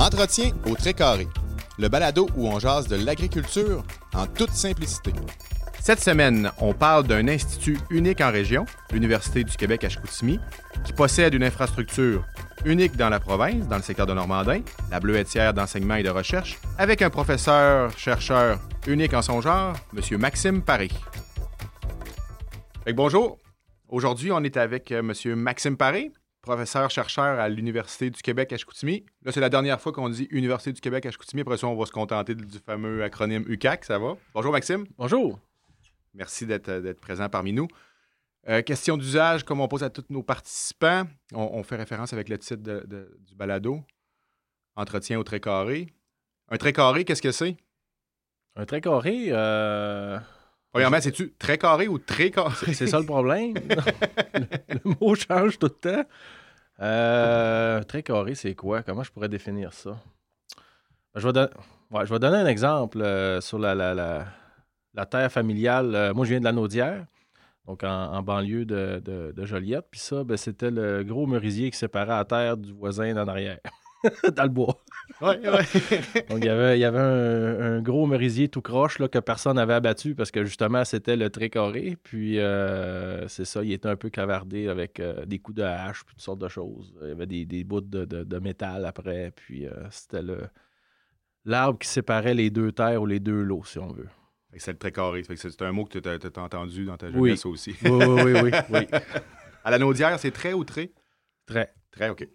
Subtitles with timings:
[0.00, 0.94] Entretien au très.
[1.78, 3.84] Le balado où on jase de l'agriculture
[4.14, 5.12] en toute simplicité.
[5.78, 10.40] Cette semaine, on parle d'un institut unique en région, l'Université du Québec à Chicoutimi,
[10.84, 12.24] qui possède une infrastructure
[12.64, 16.58] unique dans la province, dans le secteur de Normandin, la bleuetière d'enseignement et de recherche,
[16.78, 20.18] avec un professeur-chercheur unique en son genre, M.
[20.18, 20.88] Maxime Paré.
[22.94, 23.36] Bonjour.
[23.90, 25.34] Aujourd'hui, on est avec euh, M.
[25.34, 26.10] Maxime Paré,
[26.42, 29.04] professeur-chercheur à l'Université du Québec à Chicoutimi.
[29.22, 31.42] Là, c'est la dernière fois qu'on dit Université du Québec à Chicoutimi.
[31.42, 33.84] Après ça, on va se contenter du fameux acronyme UCAC.
[33.84, 34.16] Ça va?
[34.34, 34.86] Bonjour, Maxime.
[34.96, 35.38] Bonjour.
[36.14, 37.68] Merci d'être d'être présent parmi nous.
[38.48, 41.04] Euh, question d'usage, comme on pose à tous nos participants,
[41.34, 43.82] on, on fait référence avec le titre de- de- du balado,
[44.76, 45.88] Entretien au trait carré.
[46.48, 47.56] Un trait carré, qu'est-ce que c'est?
[48.56, 50.18] Un trait carré, euh,
[50.72, 52.72] Premièrement, c'est-tu très carré ou très carré?
[52.74, 53.54] c'est ça le problème.
[53.54, 54.40] le,
[54.84, 56.04] le mot change tout le temps.
[56.80, 58.82] Euh, trait carré, c'est quoi?
[58.82, 59.98] Comment je pourrais définir ça?
[61.14, 61.48] Je vais, don-
[61.90, 64.26] ouais, je vais donner un exemple euh, sur la, la, la-
[64.94, 65.94] la terre familiale.
[65.94, 67.04] Euh, moi, je viens de la Naudière,
[67.66, 69.86] donc en, en banlieue de, de- de Joliette.
[69.90, 73.58] Puis ça, ben, c'était le gros merisier qui séparait la terre du voisin en arrière,
[74.34, 74.76] dans le bois.
[75.20, 76.22] Oui, oui.
[76.30, 79.18] Donc, il y avait, il y avait un, un gros merisier tout croche là, que
[79.18, 81.96] personne n'avait abattu parce que justement, c'était le trait carré.
[82.02, 86.04] Puis, euh, c'est ça, il était un peu cavardé avec euh, des coups de hache,
[86.04, 86.94] puis toutes sortes de choses.
[87.02, 89.32] Il y avait des, des bouts de, de- de métal après.
[89.36, 90.38] Puis, euh, c'était le
[91.44, 94.08] l'arbre qui séparait les deux terres ou les deux lots, si on veut.
[94.56, 95.22] C'est le très carré.
[95.36, 97.30] C'est un mot que tu as, entendu dans ta Oui.
[97.30, 97.74] jeunesse aussi.
[97.82, 98.50] Oui, oui, oui, oui.
[98.70, 98.86] oui.
[99.64, 100.90] À la Naudière, c'est très ou très?
[101.46, 101.72] Très.
[101.90, 102.26] Très, OK.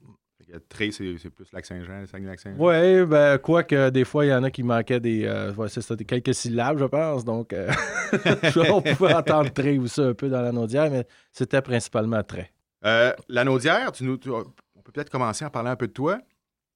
[0.70, 2.58] Très, c'est c'est plus Lac-Saint-Jean, Saguenay-Lac-Saint-Jean.
[2.64, 5.82] Oui, ben, quoique des fois, il y en a qui manquaient des, euh, ouais, c'est
[5.82, 7.26] ça, des quelques syllabes, je pense.
[7.26, 7.72] Donc, euh,
[8.72, 12.52] on pouvait entendre très ou ça un peu dans la naudière, mais c'était principalement très.
[12.86, 14.44] Euh, la Naudière, tu nous, tu- on
[14.84, 16.20] peut peut-être commencer en parlant un peu de toi.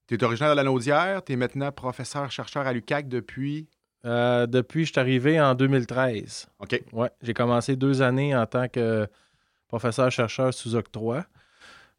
[0.08, 3.68] Tu es originaire de la Naudière, tu es maintenant professeur-chercheur à l'UCAC depuis?
[4.06, 6.48] Euh, depuis, je suis arrivé en 2013.
[6.60, 6.82] OK.
[6.94, 9.08] Ouais, j'ai commencé deux années en tant que
[9.68, 11.26] professeur-chercheur sous octroi.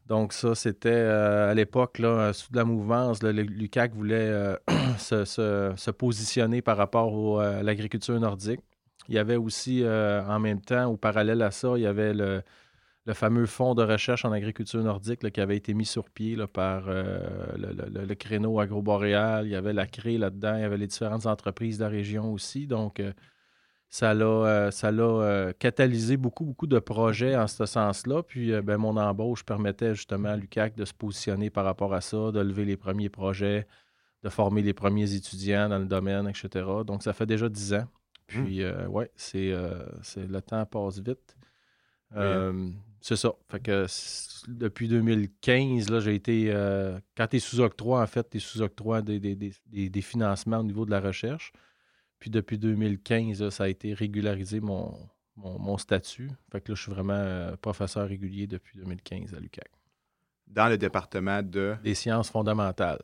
[0.05, 4.57] Donc, ça, c'était euh, à l'époque, là, sous la mouvance, le- l'UQAC voulait euh,
[4.97, 8.59] se, positionner par rapport euh, à l'agriculture nordique.
[9.07, 12.13] Il y avait aussi, euh, en même temps, au parallèle à ça, il y avait
[12.13, 12.41] le,
[13.13, 17.19] fameux fonds de recherche en agriculture nordique qui avait été mis sur pied par euh,
[17.57, 19.47] le, le- créneau agroboréal.
[19.47, 20.55] Il y avait la CRE là-dedans.
[20.57, 22.67] Il y avait les différentes entreprises de la région aussi.
[22.67, 23.13] Donc, euh,
[23.93, 28.23] ça l'a euh, ça l'a, euh, catalysé beaucoup, beaucoup de projets en ce sens-là.
[28.23, 31.99] Puis, euh, ben, mon embauche permettait justement à l'UCAC de se positionner par rapport à
[31.99, 33.67] ça, de lever les premiers projets,
[34.23, 36.65] de former les premiers étudiants dans le domaine, etc.
[36.87, 37.85] Donc, ça fait déjà dix ans.
[38.27, 41.35] Puis, euh, ouais, c'est, euh, c'est, le temps passe vite.
[42.15, 42.69] Euh,
[43.01, 43.33] c'est ça.
[43.49, 43.85] Fait que
[44.47, 46.45] depuis 2015, là, j'ai été.
[47.17, 49.89] quand tu es sous octroi, en fait, tu es sous octroi des, des- des- des-
[49.89, 51.51] des financements au niveau de la recherche.
[52.21, 54.97] Puis depuis 2015, là, ça a été régularisé mon,
[55.35, 56.29] mon, mon statut.
[56.51, 59.69] Fait que là, je suis vraiment euh, professeur régulier depuis 2015 à l'UQAC.
[60.47, 61.75] Dans le département de?
[61.83, 63.01] Des sciences fondamentales.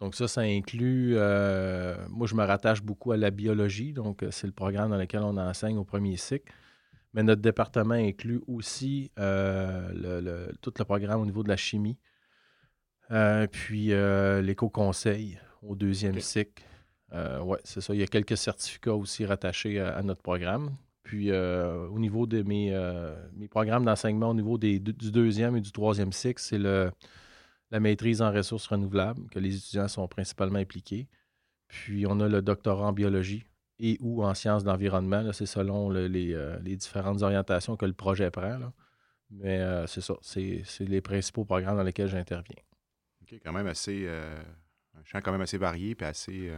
[0.00, 4.30] Donc ça, ça inclut, euh, moi je me rattache beaucoup à la biologie, donc euh,
[4.30, 6.52] c'est le programme dans lequel on enseigne au premier cycle.
[7.14, 11.56] Mais notre département inclut aussi euh, le- le- tout le programme au niveau de la
[11.56, 11.96] chimie,
[13.10, 13.88] Euh, puis
[14.42, 16.62] l'éco-conseil au deuxième cycle.
[17.14, 17.94] Euh, ouais, c'est ça.
[17.94, 20.76] Il y a quelques certificats aussi rattachés à, notre programme.
[21.04, 25.56] Puis euh, au niveau de mes, euh, mes programmes d'enseignement, au niveau des, du deuxième
[25.56, 30.58] et du troisième cycle, c'est la maîtrise en ressources renouvelables, que les étudiants sont principalement
[30.58, 31.08] impliqués.
[31.68, 33.44] Puis on a le doctorat en biologie
[33.78, 35.20] et ou en sciences d'environnement.
[35.20, 38.58] là, C'est selon le- les, les différentes orientations que le projet prend.
[38.58, 38.72] là.
[39.30, 42.62] Mais c'est ça, c'est les principaux programmes dans lesquels j'interviens.
[43.22, 44.08] OK, quand même assez.
[44.08, 46.52] un champ quand même assez varié puis assez,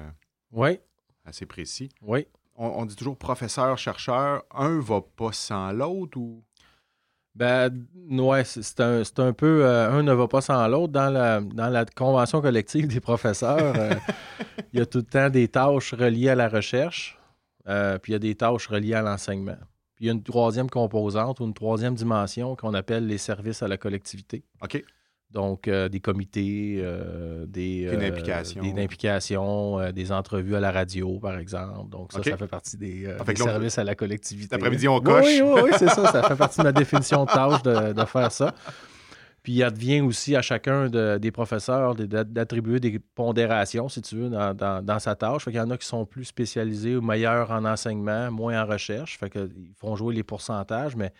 [0.53, 0.79] Oui,
[1.25, 1.89] assez précis.
[2.03, 2.27] oui.
[2.59, 4.43] On, on dit toujours professeur-chercheur.
[4.55, 6.43] Un va pas sans l'autre ou?
[7.35, 7.71] Ben,
[8.09, 9.63] ouais, c'est un, peu.
[9.63, 10.91] euh, un ne va pas sans l'autre.
[10.95, 13.93] Dans la, dans la convention collective des professeurs, euh,
[14.73, 17.19] il y a tout le temps des tâches reliées à la recherche,
[17.69, 19.59] euh, puis il y a des tâches reliées à l'enseignement.
[19.97, 23.63] Puis il y a une troisième composante ou une troisième dimension qu'on appelle les services
[23.63, 24.45] à la collectivité.
[24.63, 24.83] OK.
[25.33, 28.63] Donc, euh, des comités, euh, des, Une euh, implication.
[28.63, 31.91] des implications, des entrevues à la radio, par exemple.
[31.91, 34.45] Donc, ça, ça fait partie des, Ah, fait des on- services à la collectivité.
[34.47, 35.25] Cet après-midi, on coche.
[35.27, 36.11] Oui, oui, oui, c'est ça.
[36.13, 38.55] Ça fait partie de ma définition de tâche de, de faire ça.
[39.43, 44.29] Puis, il advient aussi à chacun de- des professeurs d'attribuer des pondérations, si tu veux,
[44.31, 45.45] dans, dans- dans sa tâche.
[45.45, 48.67] Fait qu'il y en a qui sont plus spécialisés ou meilleurs en enseignement, moins en
[48.67, 49.19] recherche.
[49.19, 51.13] Fait qu'ils font jouer les pourcentages, mais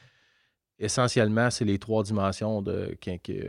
[0.79, 3.41] essentiellement, c'est les trois dimensions de, qui, qui-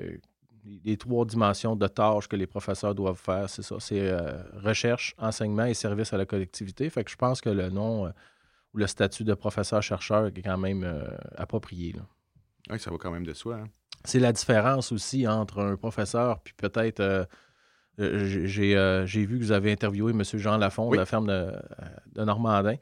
[0.83, 3.49] les, trois dimensions de tâches que les professeurs doivent faire.
[3.49, 3.75] C'est ça.
[3.79, 4.15] C'est
[4.63, 6.89] recherche, enseignement et service à la collectivité.
[6.89, 8.07] Fait que je pense que le nom
[8.73, 10.85] ou le statut de professeur-chercheur est quand même
[11.37, 11.95] approprié.
[12.69, 13.55] Oui, ça va quand même de soi.
[13.55, 13.67] Hein.
[14.03, 17.27] C'est la différence aussi entre un professeur puis peut-être
[17.97, 20.23] j'ai vu que vous avez interviewé M.
[20.23, 21.51] Jean Lafont de la ferme de,
[22.13, 22.75] de Normandin.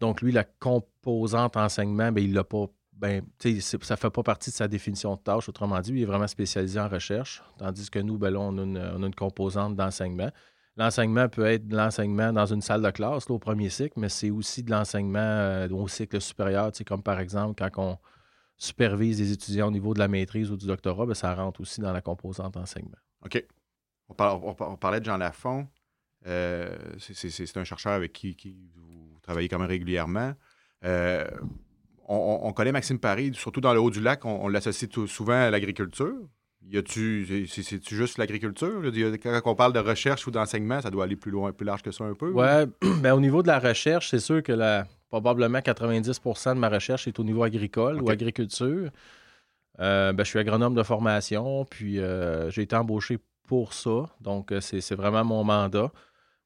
[0.00, 2.66] Donc, lui, la composante enseignement, ben, il l'a pas.
[3.00, 5.48] Ben, ça ne fait pas partie de sa définition de tâche.
[5.48, 7.42] Autrement dit, il est vraiment spécialisé en recherche.
[7.56, 10.30] Tandis que nous, ben, là, on, a une, composante d'enseignement.
[10.76, 14.28] L'enseignement peut être de l'enseignement dans une salle de classe au premier cycle, mais c'est
[14.28, 17.98] aussi de l'enseignement euh, au cycle supérieur, comme par exemple quand on
[18.58, 21.80] supervise les étudiants au niveau de la maîtrise ou du doctorat, ben, ça rentre aussi
[21.80, 22.98] dans la composante enseignement.
[23.24, 23.42] OK.
[24.10, 24.14] On,
[24.76, 25.66] parlait de Jean Lafont.
[26.26, 28.70] Euh, c'est un chercheur avec qui, qui
[29.22, 30.34] travailler quand même régulièrement.
[30.84, 31.24] Euh,
[32.10, 36.14] on, connaît Maxime Paris, surtout dans le haut du lac, on, l'associe souvent à l'agriculture.
[36.68, 38.82] Y a-tu, c'est-tu juste l'agriculture?
[39.22, 41.90] Quand on parle de recherche ou d'enseignement, ça doit aller plus loin, plus large que
[41.90, 42.32] ça un peu?
[42.32, 46.68] Oui, ben, au niveau de la recherche, c'est sûr que la, probablement 90% de ma
[46.68, 48.90] recherche est au niveau agricole ou agriculture.
[49.78, 53.18] Euh, ben, je suis agronome de formation, puis euh, j'ai été embauché
[53.48, 54.10] pour ça.
[54.20, 55.90] Donc, c'est vraiment mon mandat.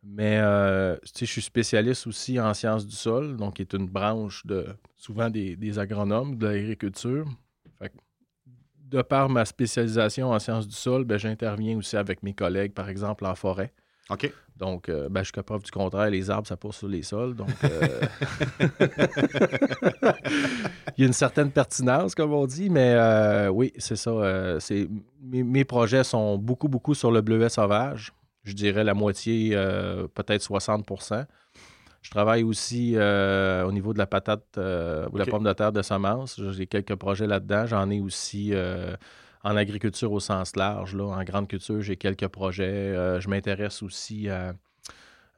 [0.07, 4.45] Mais euh, je suis spécialiste aussi en sciences du sol, donc qui est une branche
[4.45, 4.67] de
[4.97, 7.27] souvent des, agronomes de l'agriculture.
[8.79, 12.89] De par ma spécialisation en sciences du sol, ben, j'interviens aussi avec mes collègues, par
[12.91, 13.73] exemple, en forêt.
[14.11, 14.31] OK.
[14.57, 17.35] Donc, euh, ben, jusqu'à preuve du contraire, les arbres, ça pousse sur les sols.
[17.35, 18.01] Donc, euh,
[20.97, 24.61] il y a une certaine pertinence, comme on dit, mais euh, oui, c'est ça.
[24.61, 24.87] c'est...
[25.23, 28.13] Mes, mes, projets sont beaucoup, beaucoup sur le bleuet sauvage
[28.45, 31.27] je dirais la moitié, euh, peut-être 60%
[32.03, 35.73] Je travaille aussi euh, au niveau de la patate euh, ou la pomme de terre
[35.73, 36.41] de semence.
[36.53, 37.67] J'ai quelques projets là-dedans.
[37.67, 38.53] J'en ai aussi
[39.43, 40.95] en agriculture au sens large.
[40.95, 41.05] Là.
[41.05, 43.21] En grande culture, j'ai quelques projets.
[43.21, 44.29] je m'intéresse aussi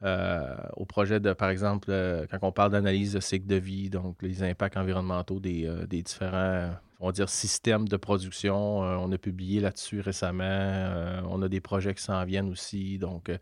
[0.03, 1.87] au projet de, par exemple,
[2.29, 6.71] quand on parle d'analyse de cycle de vie, donc les impacts environnementaux des, des différents
[6.99, 8.83] on va dire, système de production.
[8.83, 10.43] Euh, on a publié là-dessus récemment.
[10.43, 12.97] Euh, on a des projets qui s'en viennent aussi.
[12.97, 13.37] Donc, euh,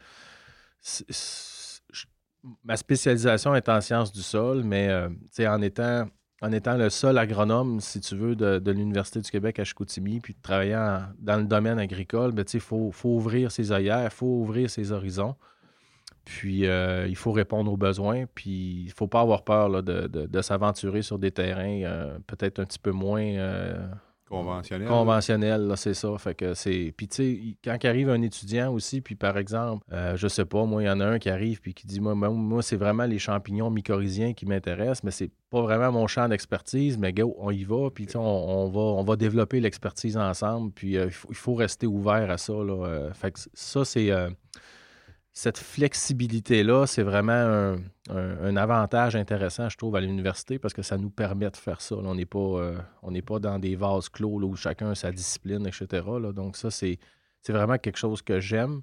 [2.63, 4.91] ma spécialisation est en sciences du sol, mais
[5.39, 6.07] en étant,
[6.41, 10.33] en étant le seul agronome, si tu veux, de, l'Université du Québec à Chicoutimi, puis
[10.33, 10.75] de travailler
[11.17, 14.91] dans le domaine agricole, ben, il faut, faut, ouvrir ses œillères, il faut ouvrir ses
[14.91, 15.35] horizons.
[16.25, 18.25] Puis euh, il faut répondre aux besoins.
[18.33, 22.65] Puis il ne faut pas avoir peur de, s'aventurer sur des terrains euh, peut-être un
[22.65, 23.87] petit peu moins euh,
[24.27, 24.87] conventionnels.
[24.87, 26.17] Conventionnels, c'est ça.
[26.17, 26.93] Fait que c'est.
[26.97, 29.85] Puis tu sais, quand arrive un étudiant aussi, puis par exemple,
[30.15, 32.15] je sais pas, moi, il y en a un qui arrive puis qui dit Moi,
[32.15, 36.97] moi, c'est vraiment les champignons mycorhiziens qui m'intéressent, mais c'est pas vraiment mon champ d'expertise,
[36.97, 40.95] mais go, on y va, puis on, on, va, on va développer l'expertise ensemble, puis
[40.95, 42.53] il faut, rester ouvert à ça.
[42.53, 43.11] Là.
[43.13, 44.11] fait que ça, c'est
[45.37, 47.75] cette flexibilité-là, c'est vraiment
[48.09, 51.97] un, avantage intéressant, je trouve, à l'université parce que ça nous permet de faire ça.
[51.97, 56.07] on n'est pas, euh, pas dans des vases clos où chacun a sa discipline, etc.
[56.33, 56.97] Donc, ça, c'est
[57.49, 58.81] vraiment quelque chose que j'aime.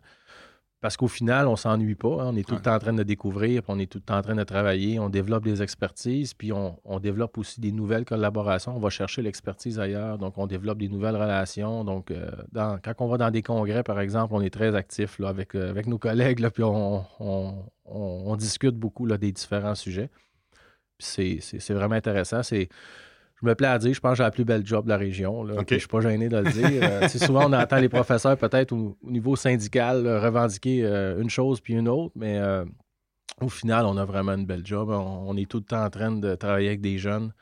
[0.82, 2.08] Parce qu'au final, on ne s'ennuie pas.
[2.08, 2.31] Hein.
[2.32, 4.19] On est tout le temps en train de découvrir, puis on est tout le temps
[4.19, 4.99] en train de travailler.
[4.99, 8.75] On développe des expertises, puis on, développe aussi des nouvelles collaborations.
[8.75, 11.84] On va chercher l'expertise ailleurs, donc on développe des nouvelles relations.
[11.84, 15.29] Donc, euh, quand on va dans des congrès, par exemple, on est très actif là,
[15.29, 20.10] avec, euh, avec nos collègues, là, puis on, discute beaucoup là, des différents sujets.
[20.98, 21.39] c'est
[21.70, 22.43] vraiment intéressant.
[22.43, 22.69] C'est
[23.43, 24.96] je me plais à dire, je pense que j'ai la plus belle job de la
[24.96, 25.43] région.
[25.43, 26.82] Là, Je ne suis pas gêné de le dire.
[26.82, 31.75] Euh, souvent, on entend les professeurs, peut-être au, niveau syndical, revendiquer euh, une chose puis
[31.75, 32.65] une autre, mais euh,
[33.41, 34.91] au final, on a vraiment une belle job.
[34.91, 37.32] On, est tout le temps en train de travailler avec des jeunes.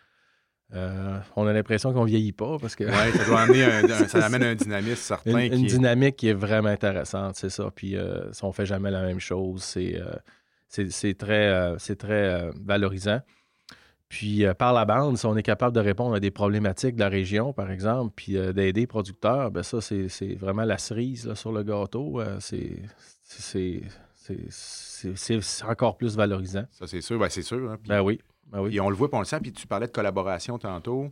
[0.72, 2.84] on a l'impression qu'on ne vieillit pas parce que.
[2.84, 5.38] Oui, ça doit amener un, ça amène un dynamisme certain.
[5.38, 7.70] Une, dynamique qui est vraiment intéressante, c'est ça.
[7.74, 7.94] Puis
[8.32, 10.00] si on ne fait jamais la même chose, c'est,
[10.68, 13.20] c'est, très, c'est très valorisant.
[14.10, 17.00] Puis euh, par la bande, si on est capable de répondre à des problématiques de
[17.00, 21.32] la région, par exemple, puis euh, d'aider les producteurs, ben ça, c'est vraiment la cerise
[21.34, 22.20] sur le gâteau.
[22.20, 22.82] Euh, c'est
[25.62, 26.64] encore plus valorisant.
[26.72, 27.20] Ça, c'est sûr.
[27.20, 27.70] Ben, c'est sûr.
[27.70, 28.20] Hein, ben, oui.
[28.48, 28.74] ben oui.
[28.74, 29.38] Et on le voit, puis on le sent.
[29.40, 31.08] Puis tu parlais de collaboration tantôt.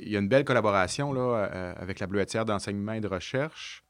[0.00, 1.44] Il y a une belle collaboration là,
[1.76, 3.84] avec la bleuetière d'enseignement et de recherche.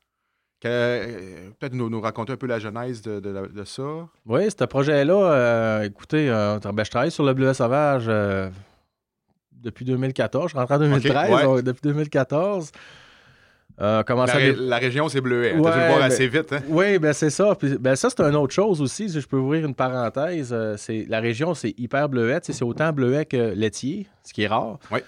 [0.65, 3.83] Euh, peut-être nous, raconter un peu la genèse de, ça.
[4.27, 8.11] Oui, ce projet-là, euh, écoutez, euh, ben, je travaille sur le bleuet sauvage
[9.53, 10.51] depuis 2014.
[10.51, 12.73] Je rentre en 2013, depuis 2014.
[13.79, 15.53] la, la, région, c'est bleuet.
[15.53, 16.53] tu as dû le voir assez vite.
[16.53, 16.61] Hein?
[16.69, 17.57] Oui, ben c'est ça.
[17.79, 19.09] ben ça, c'est une autre chose aussi.
[19.09, 22.41] Si je peux ouvrir une parenthèse, c'est la région, c'est hyper bleuet.
[22.43, 24.81] C'est autant bleuet que laitier, ce qui est rare.
[24.91, 24.99] Oui.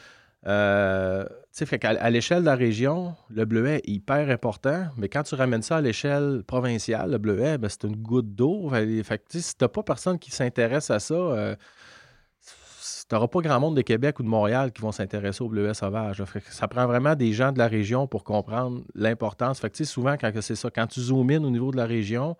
[0.46, 5.34] Euh, fait à l'échelle de la région, le bleuet est hyper important, mais quand tu
[5.34, 8.70] ramènes ça à l'échelle provinciale, le bleuet, ben, c'est une goutte d'eau.
[8.70, 11.54] Fait, si tu n'as pas personne qui s'intéresse à ça, euh,
[13.10, 15.74] tu n'auras pas grand monde de Québec ou de Montréal qui vont s'intéresser au bleuet
[15.74, 16.22] sauvage.
[16.50, 19.60] ça prend vraiment des gens de la région pour comprendre l'importance.
[19.60, 22.36] Fait souvent, quand c'est ça, quand tu zoomes au niveau de la région,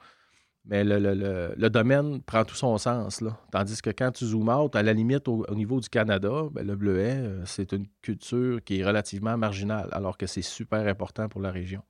[0.71, 3.21] mais le, domaine prend tout son sens.
[3.21, 3.37] Là.
[3.51, 6.77] Tandis que quand tu zoomes out, à la limite, au, niveau du Canada, ben, le
[6.77, 11.41] bleuet, euh, c'est une culture qui est relativement marginale, alors que c'est super important pour
[11.41, 11.83] la région.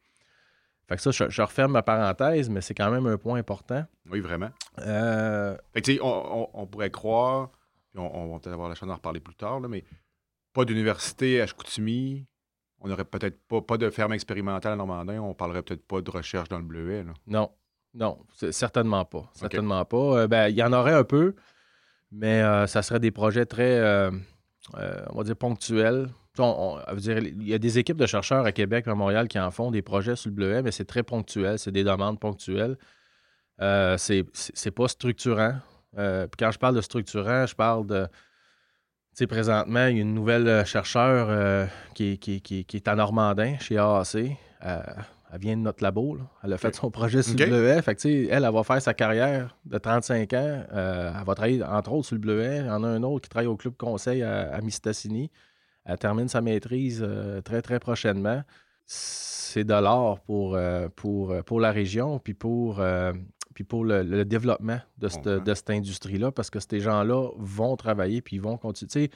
[0.88, 3.84] Fait que ça, je, referme ma parenthèse, mais c'est quand même un point important.
[4.10, 4.50] Oui, vraiment.
[4.78, 5.56] Euh...
[5.74, 7.50] Fait que, on, on, pourrait croire,
[7.90, 9.84] puis on, va peut-être avoir la chance d'en reparler plus tard, mais
[10.54, 12.26] pas d'université à Chicoutimi,
[12.80, 16.10] on n'aurait peut-être pas, pas de ferme expérimentale à Normandin, on parlerait peut-être pas de
[16.10, 17.04] recherche dans le bleuet.
[17.04, 17.12] Là.
[17.26, 17.50] Non,
[17.94, 18.18] non,
[18.50, 19.28] certainement pas.
[19.34, 20.20] Certainement pas.
[20.20, 21.34] Euh, ben, il y en aurait un peu,
[22.12, 24.10] mais euh, ça serait des projets très, euh,
[25.10, 26.08] on va dire, ponctuels.
[26.38, 29.70] il y a des équipes de chercheurs à Québec et à Montréal qui en font
[29.70, 31.58] des projets sur le bleuet, mais c'est très ponctuel.
[31.58, 32.76] C'est des demandes ponctuelles.
[33.58, 35.54] c'est pas structurant.
[35.96, 38.06] puis quand je parle de structurant, je parle de.
[39.12, 43.58] Tu sais, présentement, il y a une nouvelle chercheure qui, qui, qui, est à Normandin,
[43.58, 44.38] chez AAC
[45.32, 46.18] elle vient de notre labo.
[46.42, 47.82] Elle a fait son projet sur le bleuet.
[47.82, 50.64] Fait elle, elle va faire sa carrière de 35 ans.
[50.72, 52.58] Euh, elle va travailler, entre autres, sur le bleuet.
[52.60, 55.30] Il y en a un autre qui travaille au club conseil à, à Mistassini.
[55.84, 58.42] Elle termine sa maîtrise euh, très, très prochainement.
[58.86, 62.82] C'est de l'or pour, euh, pour, pour la région, puis pour,
[63.54, 68.20] puis pour le, développement de cette, de cette industrie-là, parce que ces gens-là vont travailler,
[68.20, 69.10] puis ils vont continuer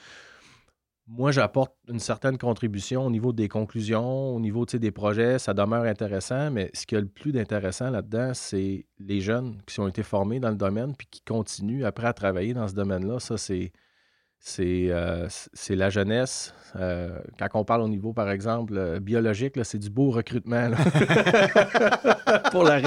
[1.06, 5.38] moi, j'apporte une certaine contribution au niveau des conclusions, au niveau des projets.
[5.38, 9.80] Ça demeure intéressant, mais ce qui a le plus d'intéressant là-dedans, c'est les jeunes qui
[9.80, 13.20] ont été formés dans le domaine puis qui continuent après à travailler dans ce domaine-là.
[13.20, 13.72] Ça, c'est
[14.46, 15.26] c'est euh,
[15.70, 16.52] la jeunesse.
[16.76, 20.70] Euh, quand on parle au niveau, par exemple, euh, biologique, c'est du beau recrutement
[22.52, 22.82] pour, la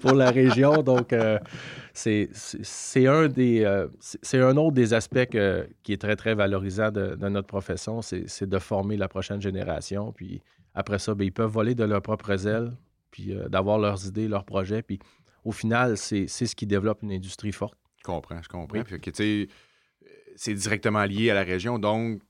[0.00, 0.82] pour la région.
[0.82, 1.14] Donc,
[1.94, 2.28] c'est
[3.06, 5.28] un des c'est un autre des aspects
[5.84, 10.10] qui est très, très valorisant de, notre profession, c'est de former la prochaine génération.
[10.10, 10.42] Puis
[10.74, 12.72] après ça, ben, ils peuvent voler de leurs propres ailes,
[13.12, 14.82] puis d'avoir leurs idées, leurs projets.
[14.82, 14.98] Puis
[15.44, 17.78] au final, c'est ce qui développe une industrie forte.
[17.98, 18.82] Je comprends, je comprends
[20.36, 22.20] c'est directement lié à la région, donc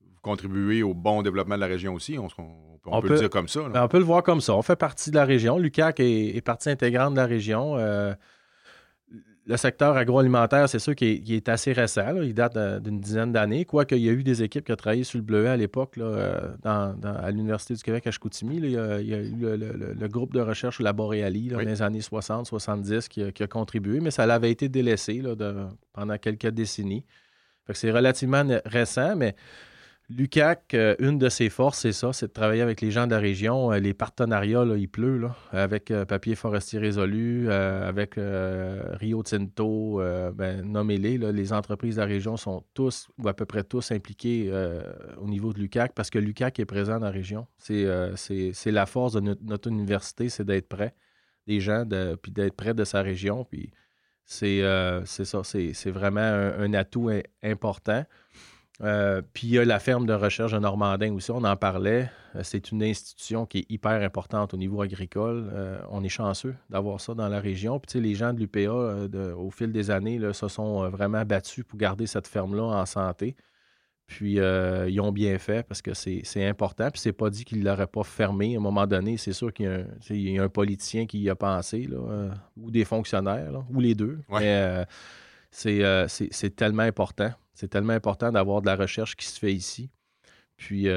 [0.00, 2.16] vous contribuez au bon développement de la région aussi.
[2.18, 3.68] On, peut, le dire comme ça.
[3.68, 4.54] Ben, on peut le voir comme ça.
[4.54, 5.58] On fait partie de la région.
[5.58, 7.76] L'UCAC est, partie intégrante de la région.
[7.76, 8.14] Euh,
[9.44, 12.22] le secteur agroalimentaire, c'est sûr qu'il est, assez récent.
[12.22, 13.64] Il date d'une dizaine d'années.
[13.64, 15.94] Quoique, il y a eu des équipes qui ont travaillé sur le bleuet à l'époque
[15.98, 18.56] euh, à l'Université du Québec à Chicoutimi.
[18.56, 23.42] il, y a, eu le, groupe de recherche La Boréalie dans les années 60-70 qui,
[23.42, 25.22] a contribué, mais ça avait été délaissé
[25.92, 27.04] pendant quelques décennies
[27.72, 29.34] c'est relativement récent, mais
[30.16, 33.12] Lucac, euh, une de ses forces, c'est ça, c'est de travailler avec les gens de
[33.12, 33.72] la région.
[33.72, 40.00] Euh, les partenariats, il pleut, avec euh, Papier Forestier Résolu, avec Rio Tinto,
[40.34, 41.18] ben, nommez-les.
[41.18, 44.52] les entreprises de la région sont tous, ou à peu près tous, impliquées
[45.18, 47.46] au niveau de Lucac parce que Lucac est présent dans la région.
[47.58, 47.86] C'est,
[48.66, 50.94] la force de notre, université, c'est d'être près
[51.46, 51.84] des gens,
[52.20, 53.46] puis d'être près de sa région.
[54.42, 57.10] Euh, c'est ça, c'est vraiment un, atout
[57.42, 58.04] important.
[58.82, 62.10] Euh, puis il y a la ferme de recherche de Normandin aussi, on en parlait.
[62.34, 65.50] Euh, c'est une institution qui est hyper importante au niveau agricole.
[65.90, 67.78] on est chanceux d'avoir ça dans la région.
[67.78, 68.70] Puis les gens de l'UPA,
[69.36, 73.36] au fil des années, se sont vraiment battus pour garder cette ferme-là en santé.
[74.12, 76.90] Puis euh, ils ont bien fait parce que c'est important.
[76.90, 79.16] Puis c'est pas dit qu'ils ne l'auraient pas fermé à un moment donné.
[79.16, 82.84] C'est sûr qu'il y, a un politicien qui y a pensé, là, euh, ou des
[82.84, 84.18] fonctionnaires, ou les deux.
[84.28, 84.84] Mais
[85.64, 87.30] euh, c'est tellement important.
[87.54, 89.88] C'est tellement important d'avoir de la recherche qui se fait ici.
[90.58, 90.88] Puis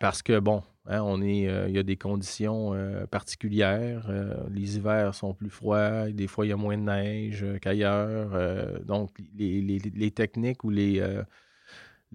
[0.00, 2.74] parce que bon, hein, on est, il y a des conditions
[3.12, 4.10] particulières.
[4.50, 6.10] les hivers sont plus froids.
[6.10, 8.82] Des fois, il y a moins de neige qu'ailleurs.
[8.84, 11.00] donc, les, les, techniques ou les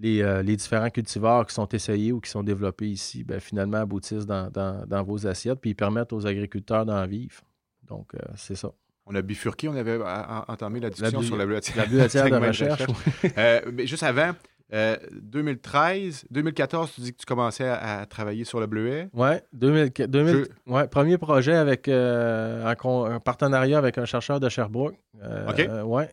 [0.02, 4.26] euh, les, différents cultivars qui sont essayés ou qui sont développés ici, ben, finalement aboutissent
[4.26, 7.40] dans, vos assiettes, puis ils permettent aux agriculteurs d'en vivre.
[7.86, 8.72] Donc, euh, c'est ça.
[9.06, 10.00] On a bifurqué, on avait
[10.48, 11.76] entamé la discussion sur la buatière.
[11.76, 12.82] La buatière de recherche.
[13.36, 14.32] Euh, mais juste avant,
[15.12, 19.08] 2013, euh, 2014, tu dis que tu commençais à, travailler sur le bleuet?
[19.14, 19.92] Oui, 2000,
[20.66, 24.96] ouais, premier projet avec euh, un, partenariat avec un chercheur de Sherbrooke.
[25.22, 25.68] Euh, OK.
[25.84, 26.04] oui,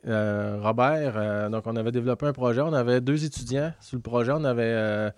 [0.61, 1.49] Robert.
[1.49, 2.61] donc, on avait développé un projet.
[2.61, 4.31] On avait deux étudiants sur le projet.
[4.31, 5.11] On avait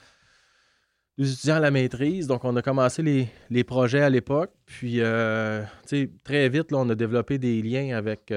[1.17, 2.27] des étudiants à la maîtrise.
[2.27, 4.51] Donc, on a commencé les, projets à l'époque.
[4.65, 4.99] Puis,
[6.23, 8.33] très vite, là, on a développé des liens avec,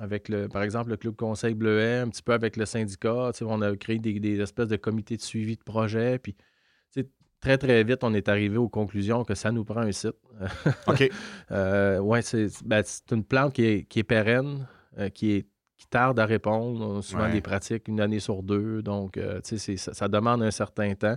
[0.00, 3.30] avec le, par exemple, le Club Conseil Bleuet, un petit peu avec le syndicat.
[3.42, 6.18] On a créé des, des, espèces de comités de suivi de projet.
[6.18, 6.34] Puis,
[7.44, 10.16] très, très vite, on est arrivé aux conclusions que ça nous prend un site.
[10.86, 11.10] OK.
[11.50, 12.20] euh, oui,
[12.64, 14.66] ben, c'est une plante qui est, qui est pérenne,
[14.98, 15.46] euh, qui, est,
[15.84, 17.02] qui tarde à répondre.
[17.02, 18.82] souvent des pratiques une année sur deux.
[18.82, 21.16] Donc, euh, ça, ça, demande un certain temps.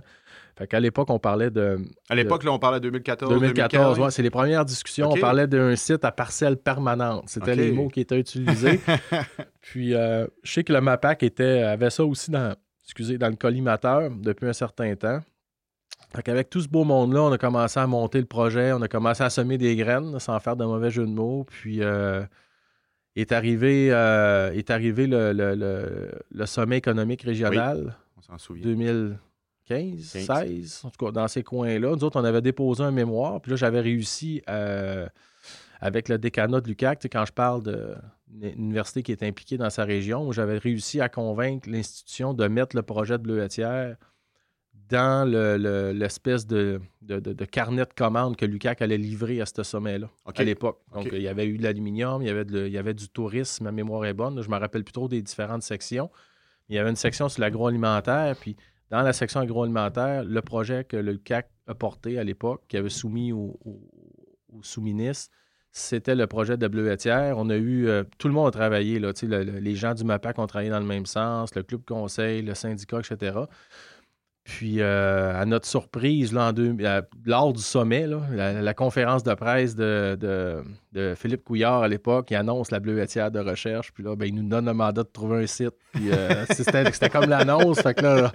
[0.56, 1.78] Fait qu'à l'époque, on parlait de.
[2.08, 3.32] À l'époque, là, on parlait de 2014.
[3.32, 4.06] 2014, oui.
[4.10, 5.10] C'est les premières discussions.
[5.10, 7.24] On parlait d'un site à parcelle permanente.
[7.26, 8.80] C'était les mots qui étaient utilisés.
[9.60, 13.36] Puis, euh, je sais que le MAPAC était, avait ça aussi dans, excusez, dans le
[13.36, 15.20] collimateur depuis un certain temps.
[16.14, 19.22] Avec tout ce beau monde-là, on a commencé à monter le projet, on a commencé
[19.22, 21.44] à semer des graines sans faire de mauvais jeu de mots.
[21.44, 22.22] Puis euh,
[23.20, 27.96] est arrivé, euh, est arrivé le, sommet économique régional?
[28.16, 28.64] on s'en souvient.
[28.64, 31.96] 2015, 16, en tout cas dans ces coins-là.
[31.96, 33.40] Nous autres, on avait déposé un mémoire.
[33.40, 35.08] Puis là, j'avais réussi euh,
[35.80, 39.84] avec le décanat de l'UQAC, quand je parle d'une université qui est impliquée dans sa
[39.84, 43.96] région, j'avais réussi à convaincre l'institution de mettre le projet de bleuetière
[44.88, 46.80] dans l'espèce de,
[47.50, 50.80] carnet de commandes que Lucac allait livrer à ce sommet-là à l'époque.
[50.94, 53.64] Donc, il y avait eu de l'aluminium, il, y avait il y avait du tourisme,
[53.64, 54.40] ma mémoire est bonne.
[54.40, 56.10] je me rappelle plus trop des différentes sections.
[56.68, 58.56] Il y avait une section sur l'agroalimentaire, puis
[58.90, 62.88] dans la section agroalimentaire, le projet que le CAC a porté à l'époque, qui avait
[62.88, 63.58] soumis au,
[64.62, 65.34] sous-ministre,
[65.70, 67.36] c'était le projet de bleuetière.
[67.36, 70.46] On a eu, euh, tout le monde a travaillé, là, les gens du MAPAC ont
[70.46, 73.38] travaillé dans le même sens, le club conseil, le syndicat, etc.
[74.48, 80.64] Puis, euh, à notre surprise, là, euh, lors du sommet, la, conférence de presse de,
[81.16, 83.92] Philippe Couillard à l'époque, il annonce la bleuetière de recherche.
[83.92, 85.74] Puis là, ben, il nous donne le mandat de trouver un site.
[85.92, 87.82] Puis, euh, c'était, comme l'annonce.
[87.82, 88.32] Fait que là,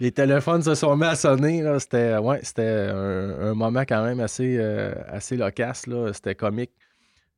[0.00, 1.62] les téléphones se sont mis à sonner.
[1.78, 4.58] C'était, ouais, c'était un, moment quand même assez,
[5.06, 5.86] assez loquace.
[6.14, 6.72] C'était comique.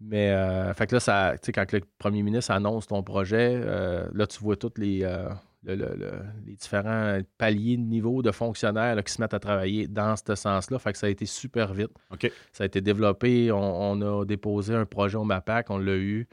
[0.01, 0.35] Mais,
[0.75, 3.61] fait que là, ça, quand le premier ministre annonce ton projet,
[4.11, 5.07] là, tu vois toutes les
[5.67, 10.79] les différents paliers de niveau de fonctionnaires qui se mettent à travailler dans ce sens-là.
[10.79, 11.91] Fait que ça a été super vite.
[12.53, 13.51] Ça a été développé.
[13.53, 16.29] On, a déposé un projet au MAPAC, on l'a eu.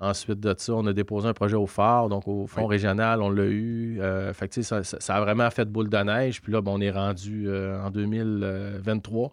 [0.00, 3.30] Ensuite de ça, on a déposé un projet au phare, donc au Fonds régional, on
[3.30, 4.00] l'a eu.
[4.00, 6.42] Euh, fait que, ça, ça, a vraiment fait boule de neige.
[6.42, 9.32] Puis là, on est rendu euh, en 2023.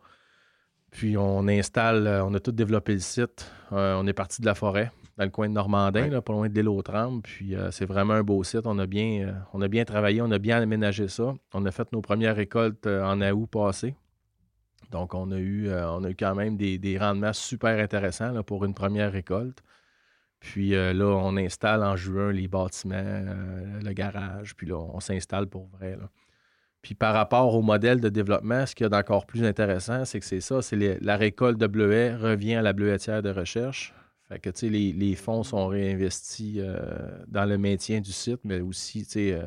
[0.92, 3.52] Puis on installe, on a tout développé le site.
[3.72, 6.54] Euh, on est parti de la forêt dans le coin de Normandin, pas loin de
[6.54, 6.82] l'île aux
[7.22, 8.62] Puis euh, c'est vraiment un beau site.
[8.64, 11.36] On a, bien, euh, on a bien travaillé, on a bien aménagé ça.
[11.54, 13.96] On a fait nos premières récoltes euh, en août passé.
[14.92, 18.74] Donc, on a eu, on a eu quand même des, rendements super intéressants pour une
[18.74, 19.62] première récolte.
[20.40, 23.24] Puis là, on installe en juin les bâtiments,
[23.84, 24.56] le garage.
[24.56, 25.96] Puis là, on s'installe pour vrai.
[26.82, 30.20] Puis par rapport au modèle de développement, ce qu'il y a d'encore plus intéressant, c'est
[30.20, 33.94] que c'est ça, c'est la récolte de bleuets revient à la bleuetière de recherche.
[34.30, 36.78] Fait que, les, les fonds sont réinvestis euh,
[37.28, 39.44] dans le maintien du site, mais aussi, euh,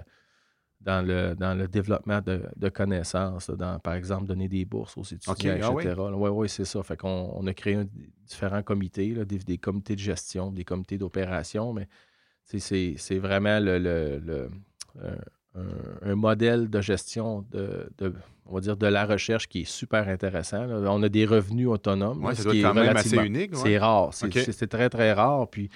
[0.80, 5.78] dans, le, dans le développement de, connaissances, dans, par exemple, donner des bourses aux étudiants,
[5.78, 5.94] etc.
[6.12, 6.82] Oui, oui, c'est ça.
[6.82, 7.78] Fait qu'on on a créé
[8.26, 11.88] différents comités, des, comités de gestion, des comités d'opération, mais
[12.44, 14.50] c'est vraiment le, le,
[15.00, 15.16] euh,
[15.54, 17.90] un, modèle de gestion de,
[18.46, 20.66] on va dire, de la recherche qui est super intéressant.
[20.68, 22.26] On a des revenus autonomes.
[22.34, 23.56] c'est quand même assez unique.
[23.56, 24.10] C'est rare.
[24.12, 25.48] C'est très, très rare.
[25.48, 25.70] Puis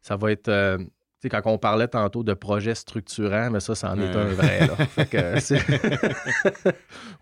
[0.00, 0.48] ça va être.
[0.48, 4.16] Euh, tu sais, quand on parlait tantôt de projets structurants, mais ça, ça en est
[4.16, 4.70] un vrai.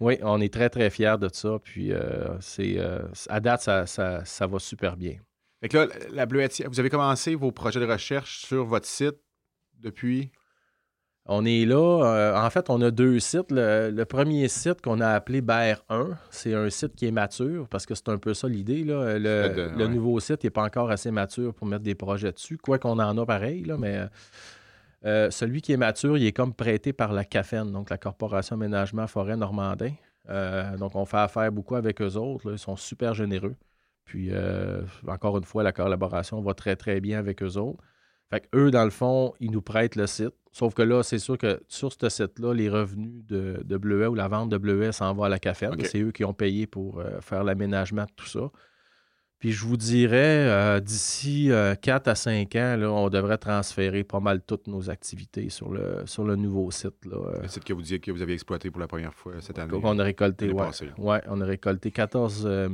[0.01, 1.59] oui, on est très, très fiers de ça.
[1.63, 5.17] Puis euh, c'est euh, à date, ça, ça, va super bien.
[5.61, 9.17] Fait là, la bleuetière, vous avez commencé vos projets de recherche sur votre site
[9.81, 10.31] depuis
[11.31, 11.77] on est là.
[12.05, 13.51] Euh, en fait, on a deux sites.
[13.51, 17.85] Le, premier site qu'on a appelé BR 1, c'est un site qui est mature parce
[17.85, 18.83] que c'est un peu ça l'idée.
[18.83, 22.99] Le, nouveau site n'est pas encore assez mature pour mettre des projets dessus, quoi qu'on
[22.99, 24.01] en a pareil, là, mais
[25.05, 28.57] euh, celui qui est mature, il est comme prêté par la CAFEN, donc la Corporation
[28.57, 29.93] Aménagement Forêt Normandin.
[30.31, 32.53] Euh, donc, on fait affaire beaucoup avec eux autres.
[32.53, 33.55] Ils sont super généreux.
[34.07, 34.31] Puis,
[35.07, 37.85] encore une fois, la collaboration va très, très bien avec eux autres.
[38.31, 40.35] Fait eux, dans le fond, ils nous prêtent le site.
[40.59, 44.17] Sauf que là, c'est sûr que sur ce site-là, les revenus de, de, Bleuet ou
[44.17, 45.69] la vente de Bleuet s'en va à la café.
[45.85, 48.51] C'est eux qui ont payé pour euh, faire l'aménagement de tout ça.
[49.39, 54.03] Puis je vous dirais, euh, d'ici 4 euh, à 5 ans, là, on devrait transférer
[54.03, 57.05] pas mal toutes nos activités sur le, sur le nouveau site.
[57.05, 57.39] Là.
[57.41, 59.71] Le site que vous disiez que vous avez exploité pour la première fois cette année.
[59.71, 62.69] Donc on a récolté, ouais, on a récolté 14 000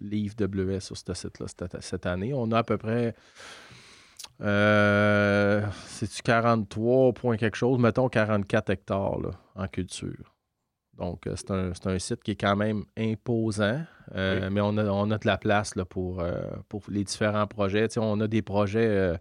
[0.00, 1.46] livres de bleuet sur ce site-là
[1.80, 2.32] cette, année.
[2.32, 3.14] On a à peu près
[4.40, 7.78] euh, C'est-tu 43 points quelque chose?
[7.78, 10.34] Mettons 44 hectares là, en culture.
[10.98, 13.80] Donc, euh, c'est un, site qui est quand même imposant,
[14.16, 17.46] euh, mais on a, on a de la place là, pour, euh, pour les différents
[17.46, 17.86] projets.
[17.98, 19.16] on a des projets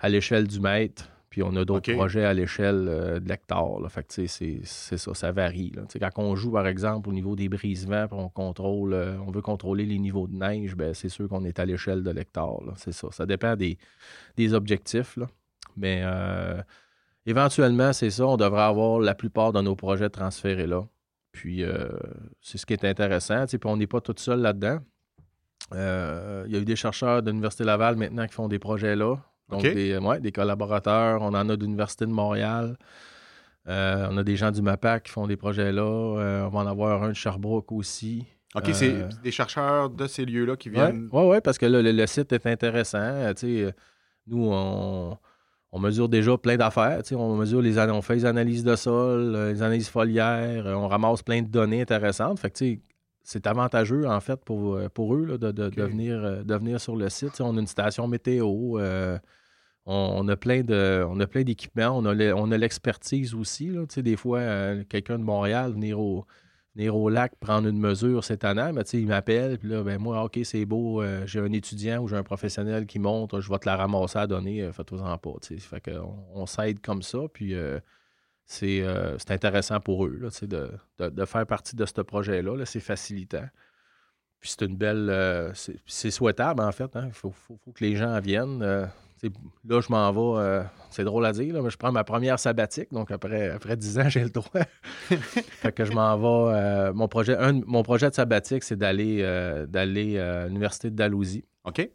[0.00, 3.76] à l'échelle du mètre, puis on a d'autres projets à l'échelle de l'hectare.
[3.90, 5.70] Fait que, c'est, ça, ça varie.
[6.00, 9.98] Quand on joue, par exemple, au niveau des brise-vents, on contrôle, on veut contrôler les
[9.98, 12.60] niveaux de neige, ben, c'est sûr qu'on est à l'échelle de l'hectare.
[12.76, 13.08] C'est ça.
[13.10, 13.76] Ça dépend des,
[14.38, 15.18] des objectifs.
[15.76, 16.02] Mais
[17.26, 20.86] éventuellement, c'est ça, on devrait avoir la plupart de nos projets transférés là.
[21.32, 21.90] Puis euh,
[22.40, 23.44] c'est ce qui est intéressant.
[23.44, 24.78] Puis on n'est pas tout seul là-dedans.
[25.74, 28.96] Euh, il y a eu des chercheurs de l'Université Laval maintenant qui font des projets
[28.96, 29.16] là.
[29.48, 31.22] Donc, des, des, collaborateurs.
[31.22, 32.76] On en a de l'Université de Montréal.
[33.68, 35.84] Euh, on a des gens du MAPAC qui font des projets là.
[35.84, 38.24] on va en avoir un de Sherbrooke aussi.
[38.54, 41.08] OK, c'est des chercheurs de ces lieux-là qui viennent.
[41.12, 43.32] Oui, ouais, parce que le, le, site est intéressant.
[44.26, 45.18] nous, on,
[45.76, 47.02] on mesure déjà plein d'affaires.
[47.12, 50.88] On mesure les on fait les analyses de sol, euh, les analyses foliaires, euh, on
[50.88, 52.38] ramasse plein de données intéressantes.
[52.38, 52.78] Fait que
[53.26, 57.40] c'est avantageux en fait pour, euh, pour eux de, de, venir, sur le site.
[57.40, 58.78] on a une station météo.
[59.86, 61.98] on, a plein de on a plein d'équipements.
[61.98, 63.68] On a l'expertise aussi.
[63.68, 64.40] Là, des fois,
[64.88, 66.26] quelqu'un de Montréal venir au
[66.76, 70.22] venir au lac prendre une mesure cette année, mais il m'appelle, puis là, ben moi,
[70.22, 73.58] OK, c'est beau, euh, j'ai un étudiant ou j'ai un professionnel qui monte, je vais
[73.58, 75.32] te la ramasser à donner, euh, fais-toi-en pas.
[75.40, 77.54] Fait qu'on on, s'aide comme ça, puis
[78.62, 82.64] euh, c'est intéressant pour eux de, de, faire partie de ce projet-là.
[82.64, 83.46] c'est facilitant.
[84.40, 85.52] Puis c'est une belle.
[85.54, 86.94] c'est souhaitable, en fait.
[86.96, 87.04] Hein.
[87.06, 88.88] Il faut, faut, que les gens viennent
[89.68, 92.92] là, je m'en vais, euh, c'est drôle à dire, mais je prends ma première sabbatique,
[92.92, 94.50] donc après, après 10 ans, j'ai le droit.
[95.08, 96.56] fait que je m'en vais.
[96.56, 101.44] Euh, mon, projet, mon projet de sabbatique, c'est d'aller euh, d'aller à l'Université de Dalhousie.
[101.66, 101.90] OK.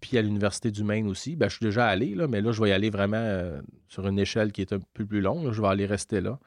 [0.00, 1.36] puis à l'Université du Maine aussi.
[1.36, 3.52] Ben, je suis déjà allé, là, mais là, je vais y aller vraiment
[3.88, 5.52] sur une échelle qui est un peu plus longue.
[5.52, 6.38] je vais aller rester là.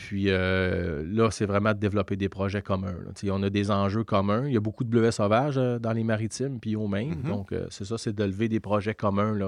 [0.00, 2.94] Puis euh, là, c'est vraiment de développer des projets communs.
[3.24, 4.46] On a des enjeux communs.
[4.46, 7.16] Il y a beaucoup de bleuets sauvages euh, dans les maritimes puis au Maine.
[7.16, 7.28] Mm-hmm.
[7.28, 9.38] Donc, euh, c'est ça, c'est de lever des projets communs,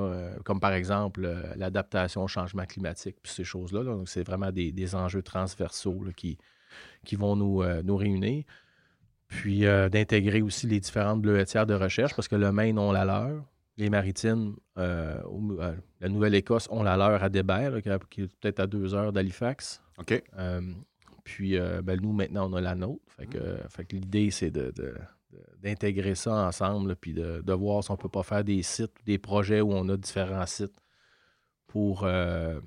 [0.44, 3.83] comme par exemple l'adaptation au changement climatique, puis ces choses-là.
[3.83, 6.37] Donc, c'est vraiment des, enjeux transversaux qui,
[7.07, 8.44] qui vont nous, nous réunir.
[9.33, 13.45] Puis d'intégrer aussi les différentes bleuetières de recherche, parce que le Maine ont la leur.
[13.79, 15.23] Les maritimes, la
[16.09, 19.83] Nouvelle-Écosse ont la leur à Débert, qui est peut-être à deux heures d'Halifax.
[19.99, 20.23] OK.
[20.38, 20.61] Euh,
[21.25, 23.03] puis, euh, ben, nous, maintenant, on a la nôtre.
[23.16, 24.73] Fait que, que l'idée, c'est de,
[25.62, 29.18] d'intégrer ça ensemble, puis de, voir si on ne peut pas faire des sites, des
[29.18, 30.77] projets où on a différents sites
[31.66, 32.61] pour, euh,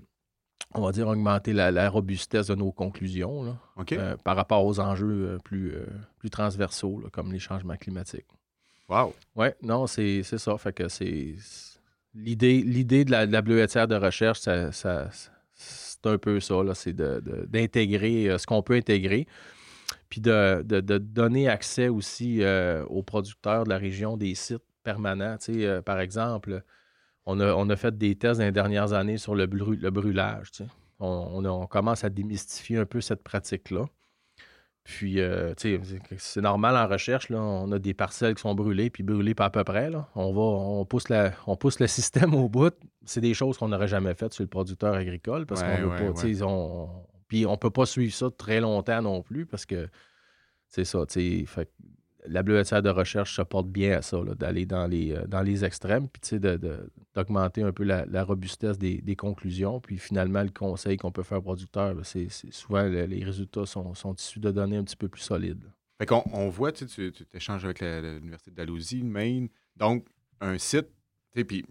[0.74, 5.74] on va dire, augmenter la, robustesse de nos conclusions là, par rapport aux enjeux plus,
[6.20, 8.26] plus transversaux, comme les changements climatiques.
[8.90, 9.14] Wow!
[9.36, 10.58] Oui, non, c'est, ça.
[10.58, 11.36] Fait que c'est.
[12.14, 15.10] L'idée, de la, de la bleuetière de recherche, ça, ça,
[15.56, 19.28] c'est un peu ça, c'est d'intégrer euh, ce qu'on peut intégrer,
[20.10, 20.62] puis de,
[21.00, 25.38] donner accès aussi euh, aux producteurs de la région des sites permanents.
[25.50, 26.64] Euh, par exemple,
[27.26, 30.52] on a, on a, fait des tests dans les dernières années sur le, le brûlage.
[31.00, 33.86] On, on, commence à démystifier un peu cette pratique-là.
[34.84, 35.54] Puis, euh,
[36.18, 39.46] c'est normal en recherche, là, on a des parcelles qui sont brûlées, puis brûlées pas
[39.46, 39.90] à peu près.
[39.90, 40.08] Là.
[40.14, 42.74] On, va, on, pousse la, on pousse le système au bout.
[43.04, 46.46] C'est des choses qu'on n'aurait jamais faites sur le producteur agricole parce qu'on veut pas,
[46.46, 46.90] on,
[47.28, 49.90] puis on peut pas suivre ça très longtemps non plus parce que
[50.68, 51.68] c'est ça, tu sais
[52.28, 55.64] la bleuetière de recherche se porte bien à ça, d'aller dans les, euh, dans les
[55.66, 59.80] extrêmes, puis d'augmenter un peu la, robustesse des, conclusions.
[59.80, 63.94] Puis finalement, le conseil qu'on peut faire au producteur, ben, c'est souvent les résultats sont,
[64.18, 65.64] issus de données un petit peu plus solides.
[65.98, 70.06] Fait qu'on on voit, tu, tu échanges avec l'Université de Dalhousie, Maine, donc
[70.42, 70.88] un site,
[71.34, 71.66] puis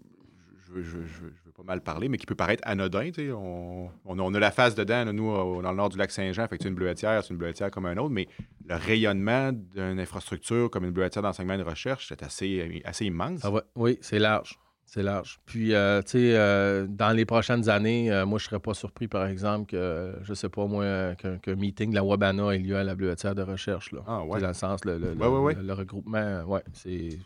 [0.73, 3.09] je, veux pas mal parler, mais qui peut paraître anodin.
[3.33, 6.67] On, on, a la face dedans, nous, dans le nord du lac Saint-Jean, fait que
[6.67, 8.27] une bleuetière, c'est une bleuetière comme un autre, mais
[8.67, 13.41] le rayonnement d'une infrastructure comme une bleuetière d'enseignement et de recherche, c'est assez, assez immense.
[13.43, 14.59] Ah oui, c'est large.
[14.85, 15.39] C'est large.
[15.45, 18.75] Puis, euh, tu sais, euh, dans les prochaines années, euh, moi, je ne serais pas
[18.75, 22.77] surpris, par exemple, que, je sais pas, moi, qu'un meeting de la Wabana ait lieu
[22.77, 23.91] à la bleuetière de recherche.
[23.91, 24.01] Là.
[24.05, 24.39] Ah, ouais.
[24.39, 27.17] Dans le sens, le, le, le regroupement, ouais, c'est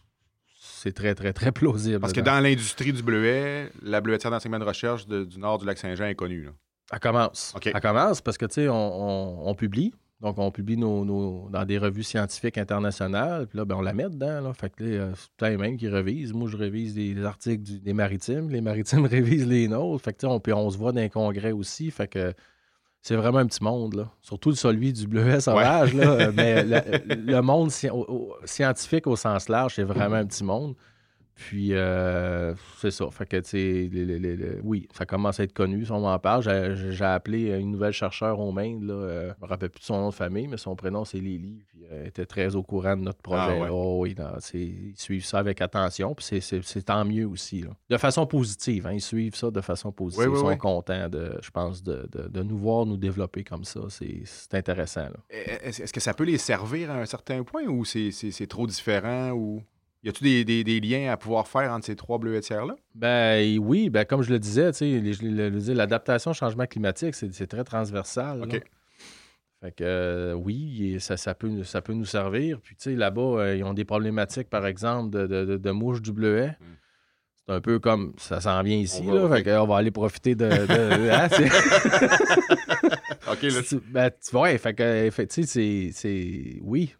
[0.79, 1.99] c'est très, très, très plausible.
[1.99, 5.77] Parce que dans l'industrie du bleuet, la bleuetière d'enseignement de recherche du nord du lac
[5.77, 6.43] Saint-Jean est connue.
[6.43, 6.51] Là.
[6.91, 7.53] Elle commence.
[7.63, 9.93] Elle commence parce que, tu sais, on, publie.
[10.21, 13.47] Donc, on publie nos, dans des revues scientifiques internationales.
[13.47, 14.41] Puis là, ben, on la met dedans.
[14.41, 14.53] Là.
[14.53, 16.33] Fait que là, c'est les mêmes qui révisent.
[16.33, 18.49] Moi, je révise des, articles des maritimes.
[18.49, 20.03] Les maritimes révisent les nôtres.
[20.03, 21.91] Fait que, on, puis on se voit dans un congrès aussi.
[21.91, 22.33] Fait que
[23.09, 24.07] c'est vraiment un petit monde, là.
[24.21, 25.95] surtout celui du bleuet sauvage.
[25.95, 27.71] Là, mais le, monde
[28.45, 30.75] scientifique au sens large, c'est vraiment un petit monde.
[31.39, 33.09] Puis, euh, c'est ça.
[33.11, 36.43] Fait que, tu sais, oui, ça commence à être connu, si on m'en parle.
[36.43, 38.93] J'ai appelé une nouvelle chercheure au Maine, là.
[38.93, 41.63] Euh, je me rappelle plus de son nom de famille, mais son prénom, c'est Lily.
[41.65, 43.57] Puis, elle était très au courant de notre projet.
[43.63, 44.13] Ah, oh, oui,
[44.53, 46.13] ils suivent ça avec attention.
[46.13, 50.29] Puis, c'est tant mieux aussi, De façon positive, hein, Ils suivent ça de façon positive.
[50.29, 53.79] ils sont contents, de, je pense, de, de, nous voir nous développer comme ça.
[53.87, 58.67] C'est intéressant, Est-ce que ça peut les servir à un certain point ou c'est trop
[58.67, 59.63] différent ou...
[60.03, 62.75] Y a-t-il des, des, liens à pouvoir faire entre ces trois bleuetières-là?
[62.95, 64.71] Ben oui, ben comme je le disais,
[65.73, 68.43] l'adaptation au changement climatique, c'est très transversal.
[68.43, 68.61] OK.
[69.61, 72.61] Fait que euh, oui, ça, ça, peut, ça peut nous servir.
[72.61, 76.01] Puis tu sais, là-bas, euh, ils ont des problématiques, par exemple, de, de, de mouches
[76.01, 76.57] du bleuet.
[77.49, 79.01] Hmm un peu comme ça s'en vient ici.
[79.05, 80.49] On, là, fait on va aller profiter de.
[81.09, 81.27] Hein,
[83.31, 83.61] OK, là.
[83.87, 86.59] Ben, tu vois, fait que, c'est, c'est.
[86.61, 86.95] Oui,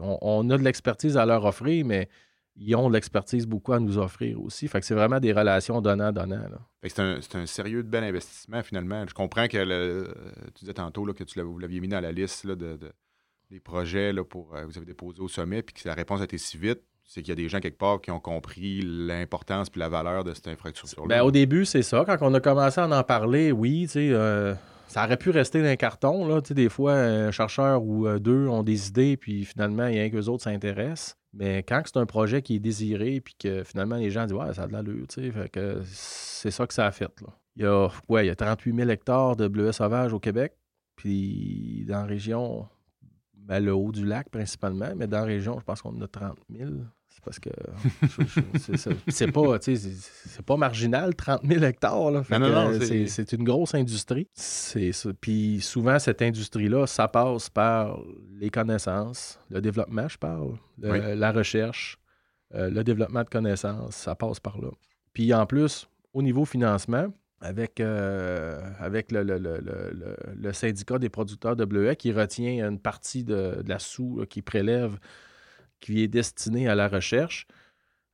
[0.00, 2.08] on, on, a de l'expertise à leur offrir, mais
[2.56, 4.68] ils ont de l'expertise beaucoup à nous offrir aussi.
[4.68, 6.42] Fait que c'est vraiment des relations donnant-donnant.
[6.82, 9.04] C'est un, un, sérieux de bel investissement, finalement.
[9.08, 10.12] Je comprends que le,
[10.54, 12.78] tu disais tantôt là, que tu vous l'aviez mis dans la liste là, de,
[13.50, 16.24] des projets là, pour, euh, vous avez déposé au sommet, puis que la réponse a
[16.24, 19.68] été si vite c'est qu'il y a des gens quelque part qui ont compris l'importance
[19.74, 21.08] et la valeur de cette infrastructure-là.
[21.08, 22.04] Ben, au début, c'est ça.
[22.06, 24.54] Quand on a commencé à en parler, oui, euh,
[24.88, 26.28] ça aurait pu rester dans carton.
[26.28, 30.00] Là, des fois, un chercheur ou euh, deux ont des idées, puis finalement, il y
[30.00, 31.16] a un qu'eux autres s'intéressent.
[31.32, 34.52] Mais quand c'est un projet qui est désiré, puis que finalement, les gens disent Ouais,
[34.52, 35.06] ça a de l'allure,
[35.50, 37.20] que c'est ça que ça a fait.
[37.22, 37.28] Là.
[37.56, 40.58] Il, y a, ouais, il y a 38 000 hectares de bleuets sauvages au Québec,
[40.94, 42.68] puis dans la région,
[43.34, 46.06] ben, le haut du lac principalement, mais dans la région, je pense qu'on en a
[46.06, 46.70] 30 000
[47.24, 47.50] parce que
[49.08, 49.58] c'est pas,
[50.46, 52.24] pas marginal, 30 000 hectares.
[52.26, 54.28] c'est une grosse industrie.
[55.20, 58.00] Puis souvent, cette industrie-là, ça passe par
[58.38, 61.98] les connaissances, le développement, je parle, la recherche,
[62.54, 64.70] euh, le développement de connaissances, ça passe par là.
[65.12, 67.08] Puis en plus, au niveau financement,
[67.40, 73.62] avec, euh, avec le, le, syndicat des producteurs de bleuets qui retient une partie de,
[73.66, 74.98] la sous, qui prélève
[75.80, 77.46] qui est destiné à la recherche.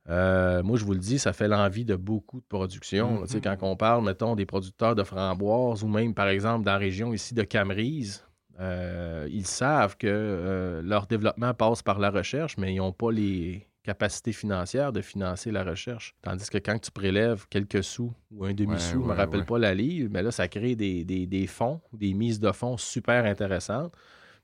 [0.09, 3.23] Euh, moi, je vous le dis, ça fait l'envie de beaucoup de productions.
[3.23, 3.41] Mm-hmm.
[3.41, 7.11] Quand on parle, mettons, des producteurs de framboises ou même, par exemple, dans la région
[7.13, 8.23] ici de Camerise,
[8.59, 13.11] euh, ils savent que euh, leur développement passe par la recherche, mais ils n'ont pas
[13.11, 16.15] les capacités financières de financer la recherche.
[16.21, 19.59] Tandis que quand tu prélèves quelques sous ou un demi-sou, je ne me rappelle pas
[19.59, 23.93] la livre, mais là, ça crée des, des fonds, des mises de fonds super intéressantes.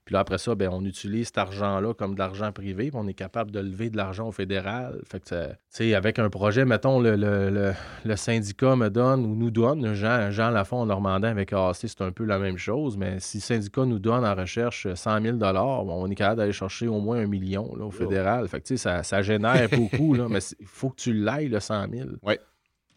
[0.04, 3.06] Puis là, après ça, ben, on utilise cet argent-là comme de l'argent privé, puis on
[3.06, 5.00] est capable de lever de l'argent au fédéral.
[5.04, 9.50] Fait que, tu sais, avec un projet, mettons, le, le, syndicat me donne ou nous
[9.50, 13.38] donne, Jean, Jean Lafont Normandin avec AAC, c'est un peu la même chose, mais si
[13.38, 17.18] le syndicat nous donne en recherche 100 000 on est capable d'aller chercher au moins
[17.18, 18.48] un million là, au fédéral.
[18.48, 21.48] Fait que, tu sais, ça, ça génère beaucoup, là, mais il faut que tu l'ailles,
[21.48, 22.08] le 100 000.
[22.22, 22.34] Oui.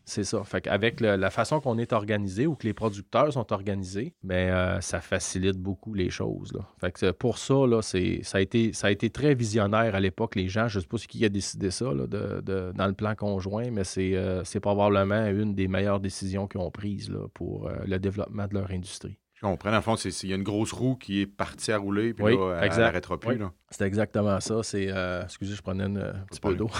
[0.06, 0.44] C'est ça.
[0.44, 4.54] Fait avec la façon qu'on est organisé ou que les producteurs sont organisés, mais ben,
[4.54, 6.54] euh, ça facilite beaucoup les choses.
[6.54, 6.62] Là.
[6.80, 10.36] Fait que pour ça, là, ça, a été, ça a été très visionnaire à l'époque,
[10.36, 10.68] les gens.
[10.68, 14.60] Je ne sais pas qui a décidé ça dans le plan conjoint, mais euh, c'est
[14.60, 19.18] probablement une des meilleures décisions qu'ils ont prises pour euh, le développement de leur industrie.
[19.34, 19.70] Je comprends.
[19.70, 22.26] Dans le fond, il y a une grosse roue qui est partie à rouler, puis
[22.26, 23.40] là, elle n'arrêtera plus.
[23.70, 24.62] C'est exactement ça.
[24.64, 24.92] C'est,
[25.24, 26.70] excusez, je prenais un petit peu d'eau.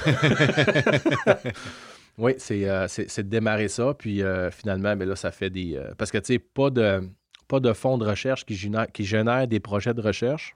[2.18, 3.94] Oui, euh, c'est de démarrer ça.
[3.94, 5.76] Puis euh, finalement, mais ben là, ça fait des.
[5.76, 7.10] Euh, parce que, tu sais, pas de,
[7.48, 9.08] pas de fonds de recherche qui génèrent, qui
[9.48, 10.56] des projets de recherche.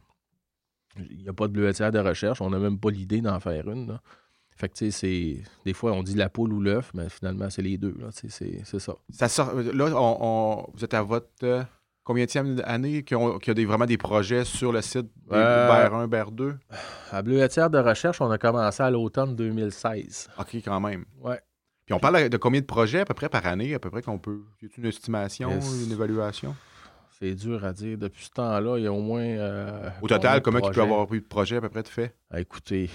[0.98, 2.42] Il n'y a pas de bleuetière de recherche.
[2.42, 4.00] On n'a même pas l'idée d'en faire une.
[4.56, 5.44] Fait que, tu sais, c'est.
[5.66, 7.96] Des fois, on dit la poule ou l'œuf, mais finalement, c'est les deux.
[8.12, 8.96] C'est ça.
[9.10, 11.66] ça sort, là, on, vous êtes à votre.
[12.06, 15.94] Combien de année qu'il y a des, vraiment des projets sur le site des BER
[15.94, 16.58] 1, BER 2?
[17.12, 20.30] À Bleuetière de recherche, on a commencé à l'automne 2016.
[20.40, 21.06] OK, quand même.
[21.22, 21.40] Ouais.
[21.90, 24.04] Puis on parle de combien de projets à peu près par année, à peu près
[24.04, 24.44] qu'on peut?
[24.62, 26.56] Y a une estimation, une évaluation?
[27.20, 27.98] C'est dur à dire.
[27.98, 29.24] Depuis ce temps-là, il y a au moins.
[29.24, 32.14] Euh, au total, comment il peut avoir eu de projets à peu près de fait?
[32.30, 32.92] Ah, écoutez,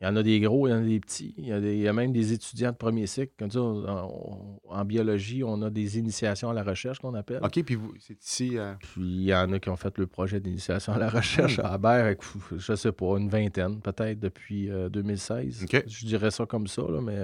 [0.00, 1.34] il y en a des gros, il y en a des petits.
[1.36, 3.34] Il y a, même des étudiants de premier cycle.
[3.38, 7.40] Comme ça, en, biologie, on a des initiations à la recherche qu'on appelle.
[7.42, 8.56] OK, puis c'est ici.
[8.56, 11.58] Euh, puis il y en a qui ont fait le projet d'initiation à la recherche
[11.58, 12.14] à Albert,
[12.56, 15.66] je sais pas, une vingtaine peut-être depuis 2016.
[15.74, 17.18] Euh, je dirais ça comme ça, là, mais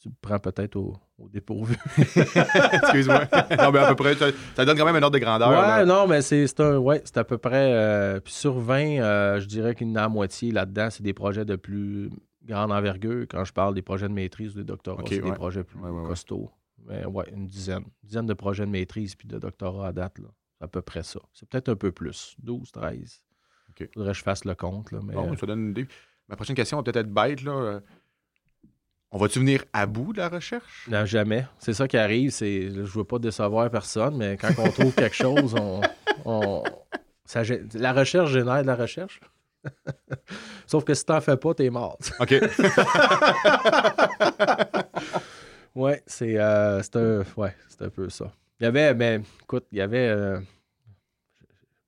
[0.00, 0.96] tu me prends peut-être au,
[1.30, 1.76] dépourvu.
[1.98, 3.26] Excuse-moi.
[3.58, 5.50] non, mais à peu près, ça, donne quand même un ordre de grandeur.
[5.50, 7.72] Ouais, non, mais c'est un, ouais, à peu près.
[7.72, 11.02] Euh, puis sur 20, euh, je dirais qu'il y en a à moitié là-dedans, c'est
[11.02, 12.10] des projets de plus
[12.44, 13.26] grande envergure.
[13.28, 16.50] Quand je parle des projets de maîtrise ou de doctorat, c'est des projets plus costauds.
[16.86, 17.82] Mais ouais, une dizaine.
[17.82, 20.18] Une dizaine de projets de maîtrise puis de doctorat à date.
[20.18, 20.28] Là.
[20.58, 21.20] C'est à peu près ça.
[21.32, 22.36] C'est peut-être un peu plus.
[22.42, 23.22] 12, 13.
[23.80, 24.92] Il faudrait que je fasse le compte.
[24.92, 25.14] Là, mais...
[25.14, 25.88] Bon, ça donne une idée.
[26.28, 27.42] Ma prochaine question va peut-être être bête.
[27.42, 27.80] Là
[29.16, 30.86] On va-tu venir à bout de la recherche?
[30.90, 31.46] Non, jamais.
[31.58, 32.32] C'est ça qui arrive.
[32.32, 35.54] C'est, je veux pas décevoir personne, mais quand on trouve quelque chose,
[36.26, 36.62] on,
[37.72, 39.22] la recherche génère de la recherche.
[40.66, 41.96] Sauf que si t'en fais pas, t'es mort.
[42.20, 42.34] OK.
[45.74, 48.30] ouais, c'est, euh, un, ouais, c'est un peu ça.
[48.60, 50.38] Il y avait, ben, écoute, il y avait euh,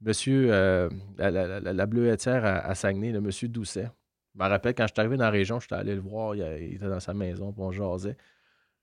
[0.01, 0.89] monsieur, euh,
[1.19, 3.91] la, la, la, bleuetière à, à, Saguenay, le monsieur Doucet.
[4.39, 6.75] Je me rappelle, quand je suis arrivé dans la région, j'étais allé le voir, il,
[6.75, 8.17] était dans sa maison, puis on jasait.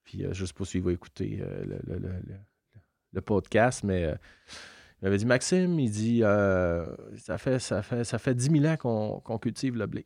[0.03, 1.79] Puis je ne sais pas s'il va écouter le,
[3.13, 8.35] le, podcast, mais il m'avait dit Maxime, il dit ça, fait, ça, fait, ça fait
[8.35, 10.05] 10 000 ans qu'on cultive le blé.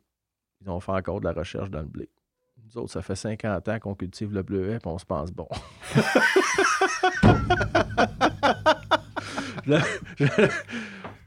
[0.60, 2.08] Ils ont fait encore de la recherche dans le blé.
[2.64, 5.48] Nous autres, ça fait 50 ans qu'on cultive le bleuet, puis on se pense bon.
[9.66, 9.74] je,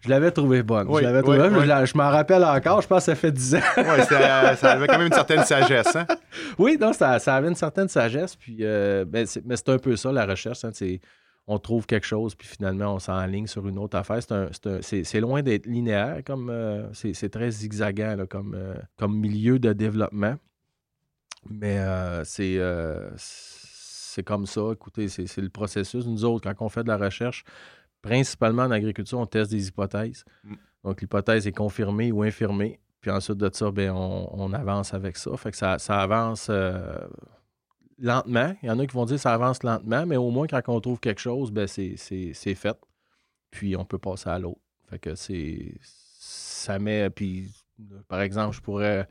[0.09, 0.87] l'avais trouvé bonne.
[0.93, 2.81] je l'avais trouvé Je, m'en rappelle encore.
[2.81, 3.59] Je pense que ça fait 10 ans.
[3.77, 5.95] oui, ça, avait quand même une certaine sagesse.
[5.95, 6.05] Hein?
[6.57, 8.35] Oui, non, ça, ça, avait une certaine sagesse.
[8.35, 10.65] Puis, euh, ben, mais c'est un peu ça, la recherche.
[10.65, 10.71] Hein,
[11.47, 14.19] on trouve quelque chose, puis finalement, on s'enligne sur une autre affaire.
[14.81, 20.35] C'est loin d'être linéaire, comme euh, c'est très zigzagant comme, euh, comme milieu de développement.
[21.49, 22.23] Mais euh,
[23.17, 24.69] c'est comme ça.
[24.71, 26.05] Écoutez, c'est le processus.
[26.05, 27.43] Nous autres, quand on fait de la recherche,
[28.03, 30.23] principalement en agriculture, on teste des hypothèses.
[30.43, 30.53] Mm.
[30.83, 32.79] Donc, l'hypothèse est confirmée ou infirmée.
[33.01, 35.35] Puis ensuite de ça, ben, on, avance avec ça.
[35.35, 36.49] Fait que ça, ça avance
[37.99, 38.55] lentement.
[38.61, 40.61] Il y en a qui vont dire que ça avance lentement, mais au moins quand
[40.67, 42.77] on trouve quelque chose, ben c'est fait.
[43.51, 44.61] Puis on peut passer à l'autre.
[44.89, 45.75] Fait que c'est.
[45.81, 47.09] Ça met.
[47.09, 47.51] Puis,
[48.07, 49.07] par exemple, je pourrais.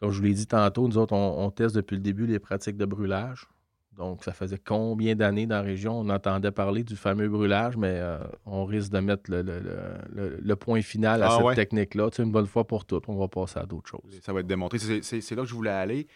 [0.00, 2.76] Comme je vous l'ai dit tantôt, nous autres, on, teste depuis le début les pratiques
[2.76, 3.48] de brûlage.
[3.96, 5.98] Donc, ça faisait combien d'années dans la région?
[5.98, 11.22] On entendait parler du fameux brûlage, mais euh, on risque de mettre le, point final
[11.22, 12.10] à ah cette technique-là.
[12.10, 14.20] Tu une bonne fois pour toutes, on va passer à d'autres choses.
[14.22, 14.78] Ça va être démontré.
[14.78, 16.06] C'est là que je voulais aller.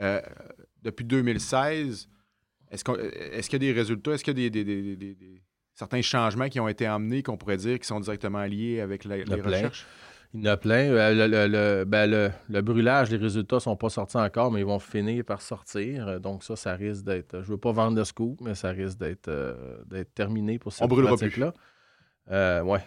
[0.00, 0.20] Euh,
[0.82, 2.08] depuis 2016,
[2.70, 4.12] est-ce qu'il y a des résultats?
[4.12, 5.42] Est-ce qu'il y a des,
[5.74, 9.22] certains changements qui ont été amenés qu'on pourrait dire qui sont directement liés avec les
[9.22, 9.86] recherches?
[10.34, 10.90] Il y en a plein.
[10.90, 14.78] Euh, ben, le, le, brûlage, les résultats ne sont pas sortis encore, mais ils vont
[14.78, 16.20] finir par sortir.
[16.20, 17.40] Donc ça, ça risque d'être...
[17.40, 19.54] Je ne veux pas vendre de scoop, mais ça risque d'être euh,
[20.14, 21.52] terminé pour cette pratique-là.
[22.30, 22.80] Euh, ouais.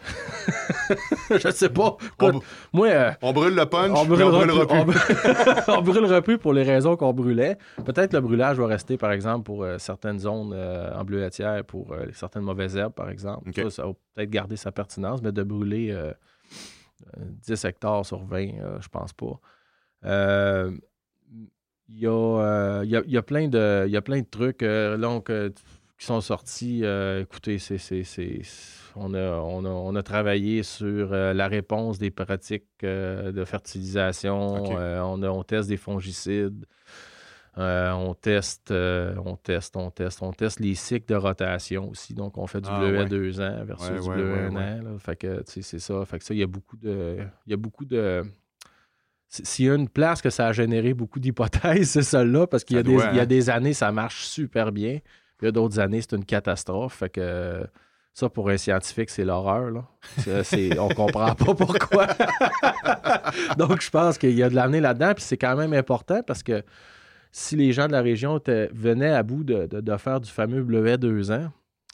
[1.31, 1.97] je sais pas.
[2.19, 2.41] on,
[2.73, 4.93] moi, euh, on brûle le punch, on, brûle on brûlera plus.
[5.67, 7.57] On, brûlera plus pour les raisons qu'on brûlait.
[7.83, 11.95] Peut-être le brûlage va rester, par exemple, pour euh, certaines zones euh, en bleuetière, pour
[12.13, 13.51] certaines mauvaises herbes, par exemple.
[13.71, 15.95] Ça, va peut-être garder sa pertinence, mais de brûler
[17.17, 19.39] 10 hectares sur 20, je pense pas.
[21.93, 25.31] Il y, a, y, a, plein de, y a plein de trucs donc,
[25.97, 26.83] qui sont sortis.
[27.19, 27.77] écoutez, c'est
[28.95, 34.77] on a, travaillé sur euh, la réponse des pratiques euh, de fertilisation.
[34.77, 36.65] Euh, on, on, teste des fongicides.
[37.57, 42.13] On teste, on teste, on teste, on teste les cycles de rotation aussi.
[42.13, 44.99] Donc, on fait du ah, bleu à deux ans versus du bleu à un an.
[44.99, 46.05] Fait que, c'est ça.
[46.05, 47.17] Fait que ça, il y a beaucoup de.
[47.45, 48.23] Il y a beaucoup de.
[49.27, 52.77] S'il y a une place que ça a généré beaucoup d'hypothèses, c'est celle-là, parce qu'il
[52.77, 53.25] y, y, a hein.
[53.25, 54.99] des années, ça marche super bien.
[55.37, 56.95] Puis il y a d'autres années, c'est une catastrophe.
[56.95, 57.65] Fait que
[58.13, 59.71] ça, pour un scientifique, c'est l'horreur.
[59.71, 59.85] Là.
[60.79, 62.07] on comprend pas pourquoi.
[63.57, 65.13] Donc, je pense qu'il y a de l'amener là-dedans.
[65.13, 66.61] Puis c'est quand même important parce que
[67.31, 68.39] si les gens de la région
[68.73, 71.51] venaient à bout de, faire du fameux bleuet deux ans,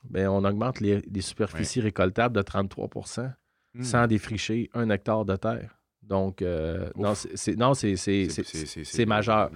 [0.10, 3.34] bien, on augmente les, superficies récoltables de 33%
[3.74, 3.84] hmm.
[3.84, 5.78] sans défricher un hectare de terre.
[6.08, 9.52] Donc, euh, non, c'est majeur.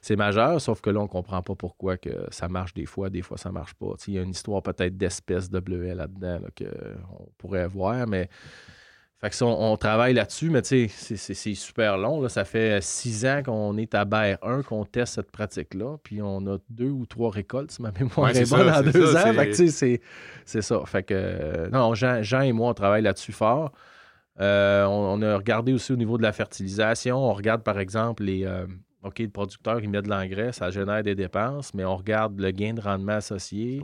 [0.00, 3.10] C'est majeur, sauf que là, on ne comprend pas pourquoi que ça marche des fois,
[3.10, 3.94] des fois ça ne marche pas.
[4.06, 8.28] Il y a une histoire peut-être d'espèces de bleuets là-dedans qu'on pourrait voir, mais
[9.18, 12.20] fait que on, travaille là-dessus, mais c'est super long.
[12.20, 12.28] Là.
[12.28, 16.46] Ça fait six ans qu'on est à BR 1, qu'on teste cette pratique-là, puis on
[16.46, 19.32] a deux ou trois récoltes, si ma mémoire est bonne, en deux ans.
[20.44, 20.82] c'est ça.
[20.84, 23.72] Fait que, non, Jean, Jean et moi, on travaille là-dessus fort.
[24.38, 27.16] Euh, on, a regardé aussi au niveau de la fertilisation.
[27.16, 28.44] On regarde, par exemple, les.
[28.44, 28.66] Euh,
[29.02, 32.50] OK, le producteur, il met de l'engrais, ça génère des dépenses, mais on regarde le
[32.50, 33.80] gain de rendement associé.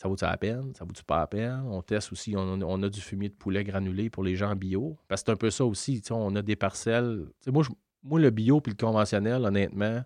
[0.00, 0.72] Ça vaut-tu la peine?
[0.74, 1.62] Ça vaut-tu pas la peine?
[1.66, 4.96] On teste aussi, on, a du fumier de poulet granulé pour les gens bio.
[5.08, 6.00] Parce que c'est un peu ça aussi.
[6.10, 7.26] On a des parcelles.
[7.48, 7.64] moi,
[8.02, 10.02] moi, le bio puis le conventionnel, honnêtement,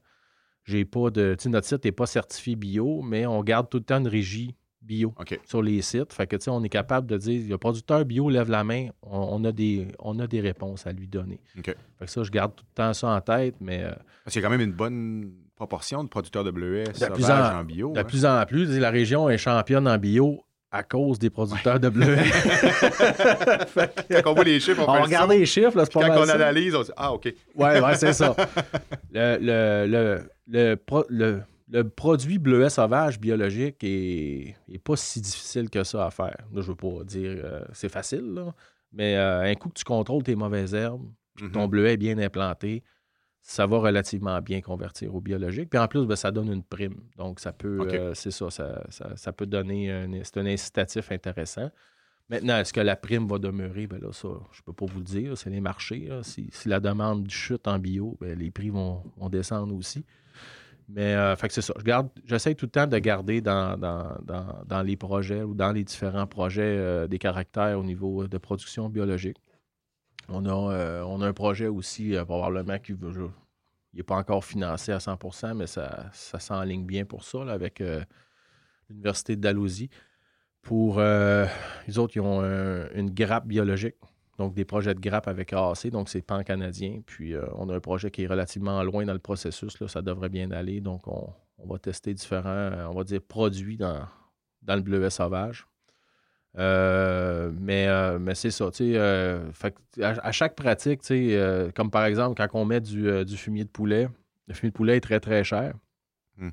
[0.64, 1.36] j'ai pas de.
[1.46, 5.14] Notre site n'est pas certifié bio, mais on garde tout le temps une régie bio
[5.46, 6.12] sur les sites.
[6.12, 9.52] Fait que, on est capable de dire, le producteur bio lève la main, on, a,
[9.52, 11.38] des, on a des réponses à lui donner.
[11.54, 13.84] Fait que ça, je garde tout le temps ça en tête, mais...
[13.84, 13.92] Euh,
[14.24, 17.64] Parce qu'il y a quand même une bonne proportion de producteurs de bleuets sauvages en,
[17.64, 17.92] bio.
[17.92, 18.04] De hein.
[18.04, 20.44] plus en plus, la région est championne en bio
[20.74, 22.24] à cause des producteurs de bleuets.
[24.10, 26.74] quand on voit les chiffres, on, on regarde les chiffres, là, pas Quand on analyse,
[26.74, 28.34] on dit «Ah, OK.» Ouais, ouais, c'est ça.
[29.12, 30.76] Le, le,
[31.08, 36.36] le, le, produit bleuet sauvage biologique est, pas si difficile que ça à faire.
[36.52, 38.44] Là, je veux pas dire euh, c'est facile,
[38.92, 41.06] mais euh, un coup que tu contrôles tes mauvaises herbes,
[41.38, 41.68] ton mm-hmm.
[41.68, 42.82] bleuet est bien implanté,
[43.46, 45.68] ça va relativement bien convertir au biologique.
[45.68, 46.96] Puis en plus, ben, ça donne une prime.
[47.18, 51.70] Donc, ça peut, euh, c'est ça, ça, peut donner un, c'est un incitatif intéressant.
[52.30, 53.86] Maintenant, est-ce que la prime va demeurer?
[53.86, 55.36] Ben là, ça, je ne peux pas vous le dire.
[55.36, 56.08] C'est les marchés.
[56.22, 60.06] Si, la demande chute en bio, ben, les prix vont, descendre aussi.
[60.88, 61.74] Mais euh, fait c'est ça.
[61.78, 65.84] Je garde, j'essaie tout le temps de garder dans, dans, les projets ou dans les
[65.84, 69.36] différents projets euh, des caractères au niveau de production biologique.
[70.28, 72.94] On a, euh, on a un projet aussi, probablement, qui
[73.94, 77.82] n'est pas encore financé à 100% mais ça, ça s'enligne bien pour ça, avec
[78.88, 79.90] l'Université de Dalhousie
[80.64, 81.46] pour euh,
[81.86, 82.42] les autres, ils ont
[82.94, 83.96] une grappe biologique,
[84.38, 87.02] donc des projets de grappe avec AAC, donc c'est pan-canadien.
[87.06, 90.02] Puis euh, on a un projet qui est relativement loin dans le processus, là, ça
[90.02, 90.80] devrait bien aller.
[90.80, 91.32] Donc on,
[91.66, 94.06] va tester différents, euh, on va dire, produits dans,
[94.62, 95.66] dans le bleuet sauvage.
[96.56, 102.64] Mais, mais c'est ça, tu sais, à, chaque pratique, sais, comme par exemple quand on
[102.64, 104.08] met du, fumier de poulet,
[104.46, 105.74] le fumier de poulet est très très cher.
[106.36, 106.50] Hmm.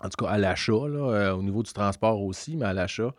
[0.00, 3.12] En tout cas, à l'achat, au niveau du transport aussi, mais à l'achat.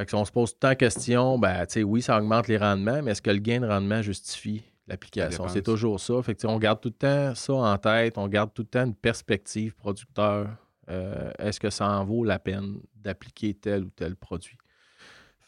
[0.00, 3.02] Fait que si on se pose tant de questions, ben, oui, ça augmente les rendements,
[3.02, 5.46] mais est-ce que le gain de rendement justifie l'application?
[5.48, 6.22] C'est toujours ça.
[6.22, 8.86] Fait que, on garde tout le temps ça en tête, on garde tout le temps
[8.86, 10.48] une perspective producteur.
[10.88, 14.56] Euh, est-ce que ça en vaut la peine d'appliquer tel ou tel produit?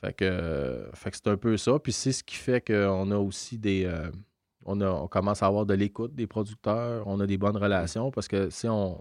[0.03, 1.78] Fait que, fait que c'est un peu ça.
[1.78, 3.84] Puis c'est ce qui fait qu'on a aussi des.
[3.84, 4.11] Euh,
[4.64, 8.11] on, a, on commence à avoir de l'écoute des producteurs, on a des bonnes relations
[8.11, 9.00] parce que si on.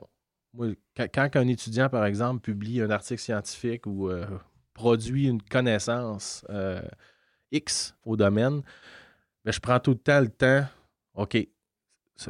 [0.96, 4.26] quand, un étudiant, par exemple, publie un article scientifique ou euh,
[4.76, 6.82] produit une connaissance euh,
[7.52, 8.62] X au domaine,
[9.44, 10.66] mais je prends tout le temps le temps,
[11.16, 11.36] OK,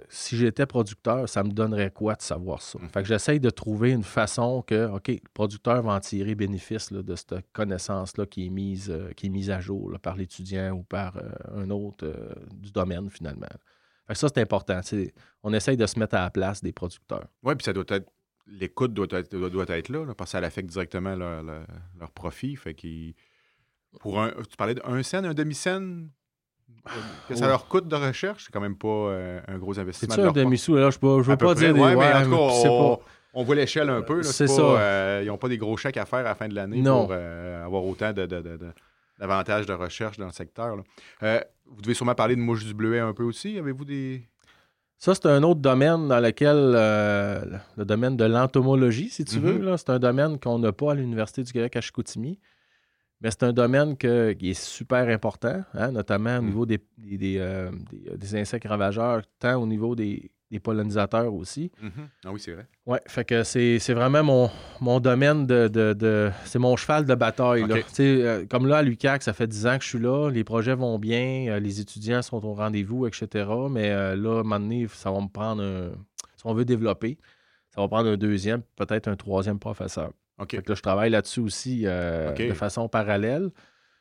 [0.10, 2.80] si j'étais producteur, ça me donnerait quoi de savoir ça?
[2.80, 2.90] Mmh.
[2.90, 6.92] Fait que j'essaye de trouver une façon que, OK, le producteur va en tirer bénéfice
[6.92, 10.84] de cette connaissance-là qui, est mise, euh, qui est mise à jour par l'étudiant ou
[10.84, 12.12] par euh, un autre
[12.54, 13.48] du domaine, finalement.
[14.08, 14.82] Fait que ça, c'est important.
[15.44, 17.28] On essaye de se mettre à la place des producteurs.
[17.44, 18.12] Oui, puis ça doit être
[18.48, 22.56] l'écoute doit être, doit, être là, parce que ça affecte directement leur, leur, profit.
[22.56, 22.76] Fait
[24.00, 26.10] pour un, tu parlais d'un scène, un demi-scène,
[27.28, 30.16] que ça leur coûte de recherche, c'est quand même pas euh, un gros investissement.
[30.16, 33.04] C'est un demi-sou, là, je ne veux pas dire des ouais, mais en tout cas,
[33.34, 34.24] on, voit l'échelle un peu.
[34.24, 34.62] C'est ça.
[34.62, 37.10] Euh, ils n'ont pas des gros chèques à faire à la fin de l'année pour
[37.12, 38.26] euh, avoir autant de,
[39.20, 40.76] d'avantages de, recherche dans le secteur.
[40.76, 43.58] vous devez sûrement parler de mouche du bleuet un peu aussi.
[43.58, 44.24] Avez-vous des.
[45.02, 47.42] Ça, c'est un autre domaine dans lequel, euh,
[47.76, 49.76] le domaine de l'entomologie, si tu veux, mhm.
[49.76, 52.38] c'est un domaine qu'on n'a pas à l'Université du Québec à Chicoutimi.
[53.22, 56.48] Mais c'est un domaine qui est super important, hein, notamment au mhm.
[56.48, 56.80] niveau des,
[57.38, 57.72] euh,
[58.18, 61.72] des, insectes ravageurs, tant au niveau des, des pollinisateurs aussi.
[61.82, 61.92] Mhm.
[62.26, 62.68] Ah oui, c'est vrai.
[62.86, 64.50] Oui, fait que c'est, vraiment mon,
[64.82, 67.66] mon domaine de, C'est mon cheval de bataille.
[68.00, 70.76] Euh, comme là, à l'UCAC, ça fait 10 ans que je suis là, les projets
[70.76, 73.50] vont bien, euh, les étudiants sont au rendez-vous, etc.
[73.70, 75.92] Mais euh, là, à un moment donné, ça va me prendre un...
[76.36, 77.18] Si on veut développer,
[77.74, 80.12] ça va prendre un deuxième, peut-être un troisième professeur.
[80.42, 80.52] OK.
[80.52, 83.50] Fait que là, je travaille là-dessus aussi de façon parallèle.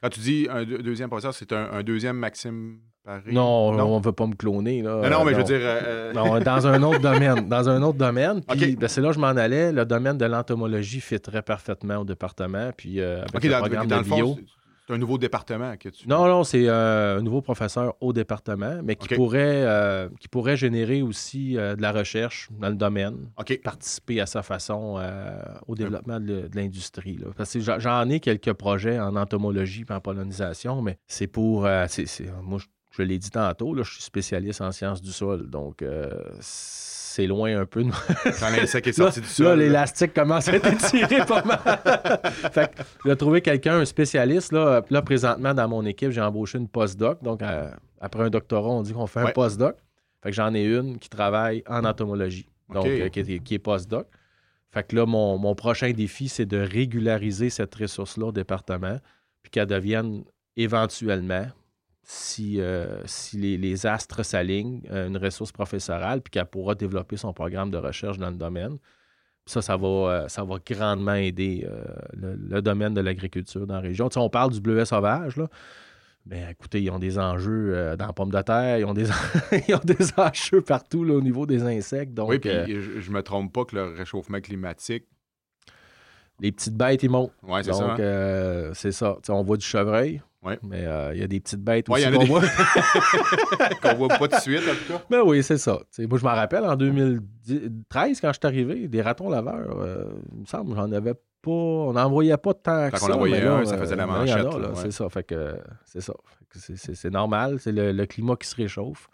[0.02, 2.80] Quand tu dis un deuxième professeur, c'est un deuxième Maxime
[3.26, 4.82] non, on ne veut pas me cloner.
[4.82, 5.08] Là.
[5.08, 5.60] Non, mais je veux dire.
[5.60, 7.48] Euh, euh, dans un autre domaine.
[7.48, 8.42] Dans un autre domaine.
[8.48, 9.72] Puis ben, c'est là que je m'en allais.
[9.72, 12.70] Le domaine de l'entomologie fit très parfaitement au département.
[12.76, 14.38] Puis euh, avec le programme de bio.
[14.90, 16.08] C'est un nouveau département que tu.
[16.08, 21.54] Non, non, c'est un nouveau professeur au département, mais qui, pourrait, qui pourrait générer aussi
[21.54, 23.30] de la recherche dans le domaine.
[23.62, 25.00] Participer à sa façon
[25.66, 27.18] au développement de, l'industrie.
[27.36, 31.68] Parce que j'en ai quelques projets en entomologie et en pollinisation, mais c'est pour.
[31.88, 32.06] c'est,
[32.42, 35.82] moi, je je l'ai dit tantôt, là, je suis spécialiste en sciences du sol, donc
[35.82, 36.10] euh,
[37.10, 37.90] c'est loin un peu de
[38.38, 39.46] Quand l'insecte est sorti du sol.
[39.46, 41.58] Là, l'élastique commence à être étiré pas mal.
[42.52, 44.52] fait que j'ai trouvé quelqu'un, un spécialiste.
[44.52, 47.20] Là, là, présentement, dans mon équipe, j'ai embauché une postdoc.
[47.22, 47.40] Donc,
[48.00, 49.76] après un doctorat, on dit qu'on fait un postdoc.
[50.22, 53.58] Fait que j'en ai une qui travaille en entomologie, donc euh, qui, est, qui, est,
[53.58, 54.06] postdoc.
[54.70, 58.98] Fait que là, mon, mon prochain défi, c'est de régulariser cette ressource-là au département,
[59.42, 60.22] puis qu'elle devienne
[60.56, 61.46] éventuellement,
[62.12, 67.32] si, euh, si les, astres s'alignent, euh, une ressource professorale, puis qu'elle pourra développer son
[67.32, 68.78] programme de recherche dans le domaine.
[69.46, 71.68] ça, ça va, euh, ça va grandement aider
[72.12, 74.08] le, domaine de l'agriculture dans la région.
[74.08, 75.48] Tu on parle du bleuet sauvage, là.
[76.26, 79.08] Ben, écoutez, ils ont des enjeux dans la pomme de terre, ils ont des,
[79.72, 82.12] ont des enjeux partout au niveau des insectes.
[82.12, 85.06] Donc, oui, puis je, ne me trompe pas que le réchauffement climatique.
[86.40, 87.32] Les petites bêtes, ils montent.
[87.44, 87.86] Oui, c'est ça.
[87.86, 89.16] Donc, c'est ça.
[89.28, 90.58] on voit du chevreuil, Ouais.
[90.62, 92.40] Mais euh, il y a des petites bêtes Ouais, aussi qu'on des- voit.
[93.82, 95.04] Qu'on voit pas tout de suite, en tout cas.
[95.10, 95.78] Ben oui, c'est ça.
[95.98, 100.40] Moi, je m'en rappelle, en 2013, quand je suis arrivé, des ratons laveurs, euh, il
[100.40, 101.50] me semble, j'en avais pas.
[101.50, 103.14] On n'en voyait pas tant que Quand on ça.
[103.14, 104.68] en voyait un, ça faisait la euh, manchette, ouais.
[104.76, 105.08] C'est ça.
[105.08, 106.14] Fait que c'est ça.
[106.52, 107.58] C'est- normal.
[107.60, 109.08] C'est le, le climat qui se réchauffe.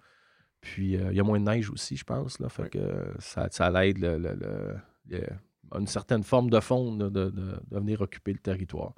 [0.61, 2.39] Puis euh, il y a moins de neige aussi, je pense.
[2.41, 2.71] Là, fait Oui.
[2.71, 2.81] que
[3.19, 4.37] ça, ça l'aide le,
[5.79, 8.93] une certaine forme de fond de, de- de- de venir occuper le territoire.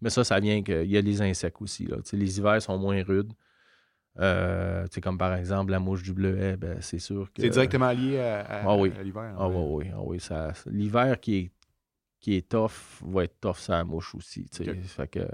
[0.00, 1.86] Mais ça, ça vient qu'il y a les insectes aussi.
[1.86, 1.96] Là.
[2.12, 3.32] Les hivers sont moins rudes.
[4.18, 7.42] Euh, comme par exemple la mouche du bleuet, ben, c'est sûr que.
[7.42, 8.90] C'est directement lié à, à- Ah oui.
[8.98, 9.34] à l'hiver.
[9.38, 10.20] Ah oui, oui, ah oui.
[10.20, 11.50] Ça, l'hiver qui est,
[12.20, 12.70] qui est tough
[13.02, 14.48] va être tough sur la mouche aussi.
[14.48, 14.70] tu sais.
[14.70, 14.76] Ok.
[14.84, 15.28] Fait que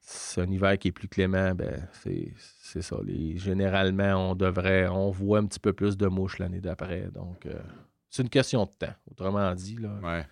[0.00, 2.32] c'est un hiver qui est plus clément, ben c'est,
[2.62, 2.96] c'est ça.
[3.04, 7.10] Les, généralement, on devrait, on voit un petit peu plus de mouches l'année d'après.
[7.12, 7.60] Donc, euh,
[8.08, 9.76] c'est une question de temps, autrement dit.
[9.76, 9.98] Là.
[10.02, 10.26] Ouais.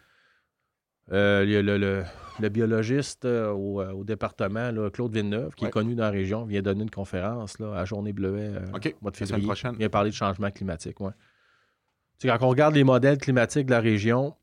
[1.13, 2.05] Euh, il y a le, le-
[2.41, 5.69] le biologiste euh, au, euh, au département, là, Claude Villeneuve, qui Ouais.
[5.69, 9.03] est connu dans la région, vient donner une conférence là, à Journée Bleuet euh, au
[9.03, 9.45] mois de février.
[9.47, 9.73] prochaine.
[9.75, 11.11] Il vient parler de changement climatique, ouais.
[12.21, 14.35] Tu sais, quand on regarde les modèles climatiques de la région,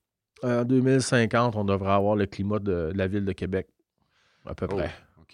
[0.43, 3.67] en 2050, on devrait avoir le climat de, de la ville de Québec,
[4.45, 4.91] à peu Oh, près,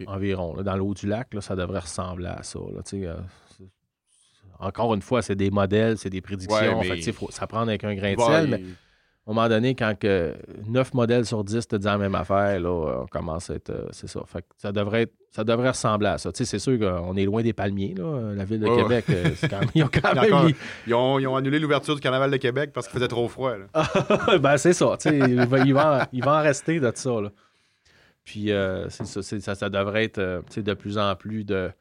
[0.08, 0.56] environ.
[0.56, 0.64] là.
[0.64, 2.60] dans le haut du lac, là, ça devrait ressembler à ça.
[2.60, 3.16] là, tu sais, euh,
[3.58, 3.64] c'est-
[4.60, 6.56] encore une fois, c'est des modèles, c'est des prédictions.
[6.80, 8.58] Ouais, fait que, mais- tu sais, faut ça prend avec un grain de Bon, sel,
[8.60, 8.76] il-
[9.28, 10.36] à un moment donné, quand que
[10.68, 12.70] 9 modèles sur 10 te disent la même affaire, là,
[13.04, 13.70] on commence à être.
[13.70, 14.22] euh, c'est ça.
[14.26, 16.32] Fait que ça devrait, être- ça devrait ressembler à ça.
[16.32, 18.34] Tu sais, c'est sûr qu'on est loin des palmiers, là.
[18.34, 19.06] La ville de Québec,
[19.36, 20.56] c'est quand même- ils ont quand Il y a même encore- mis-
[20.88, 23.56] Ils ont, ils ont annulé l'ouverture du Carnaval de Québec parce qu'il faisait trop froid.
[23.58, 23.68] là.
[24.40, 24.96] ben, c'est ça.
[25.00, 27.22] tu sais, Il va, il, va, en- il va en rester de ça.
[27.22, 27.30] Là.
[28.24, 31.16] Puis, euh, c'est ça, c'est- ça, ça devrait être euh, tu sais, de plus en
[31.16, 31.72] plus de,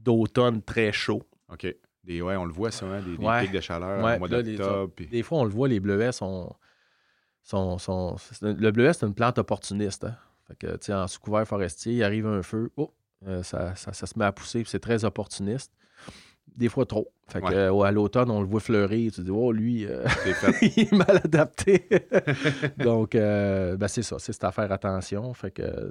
[0.00, 1.22] d'automne très chaud.
[1.52, 1.66] OK.
[2.04, 3.42] Des, ouais, on le voit souvent, des, des Ouais.
[3.42, 4.92] pics de chaleur Ouais, au mois là, les- d'octobre.
[4.96, 6.50] puis- Des fois, on le voit, les bleuets sont.
[8.42, 10.04] Le bleuet, c'est une plante opportuniste.
[10.04, 10.14] hein.
[10.46, 12.92] Fait que, en sous-couvert forestier, il arrive un feu, oh,
[13.26, 15.72] euh, ça, ça- ça se met à pousser, c'est très opportuniste.
[16.56, 17.12] Des fois trop.
[17.28, 19.12] Fait que, euh, à l'automne, on le voit fleurir.
[19.12, 20.04] Tu dis, oh, lui, euh,
[20.62, 21.86] il est mal adapté.
[22.78, 25.32] Donc, euh, ben, c'est ça, c'est cette affaire attention.
[25.34, 25.90] Fait que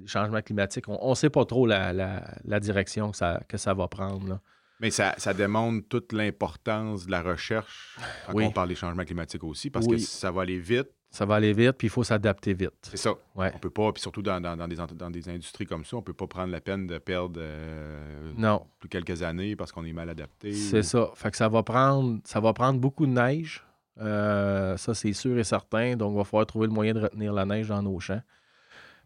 [0.00, 3.56] les changements climatiques, on ne sait pas trop la, la- la direction que ça, que
[3.58, 4.26] ça va prendre.
[4.28, 4.40] là.
[4.80, 8.44] Mais ça, ça démontre toute l'importance de la recherche quand Oui.
[8.44, 9.96] on parle des changements climatiques aussi, parce Oui.
[9.96, 10.88] que ça va aller vite.
[11.10, 12.74] Ça va aller vite, puis il faut s'adapter vite.
[12.82, 13.14] C'est ça.
[13.34, 13.50] Ouais.
[13.54, 16.02] On peut pas, puis surtout dans, dans- dans des, dans des industries comme ça, on
[16.02, 19.94] peut pas prendre la peine de perdre euh, Non, plus quelques années parce qu'on est
[19.94, 20.52] mal adapté.
[20.52, 21.10] C'est ça.
[21.14, 23.64] Fait que ça va prendre, ça va prendre beaucoup de neige.
[23.98, 25.96] Euh, ça, c'est sûr et certain.
[25.96, 28.20] Donc, il va falloir trouver le moyen de retenir la neige dans nos champs.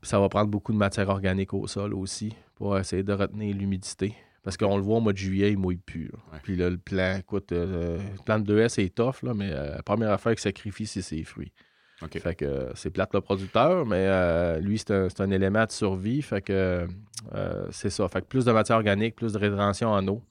[0.01, 3.55] Puis ça va prendre beaucoup de matière organique au sol aussi pour essayer de retenir
[3.55, 4.17] l'humidité.
[4.43, 6.05] Parce qu'on le voit au mois de juillet, il mouille plus.
[6.07, 6.19] là.
[6.33, 6.39] Ouais.
[6.43, 9.77] Puis là, le plan, écoute, euh, le plan de 2S est tough, là, mais euh,
[9.77, 11.53] la première affaire qu'il sacrifie, c'est ses fruits.
[12.03, 12.19] OK.
[12.19, 15.67] Fait que euh, c'est plate le producteur, mais euh, lui, c'est un, c'est un élément
[15.67, 16.23] de survie.
[16.23, 16.87] Fait que
[17.35, 18.09] euh, c'est ça.
[18.09, 20.23] Fait que plus de matière organique, plus de rétention en eau,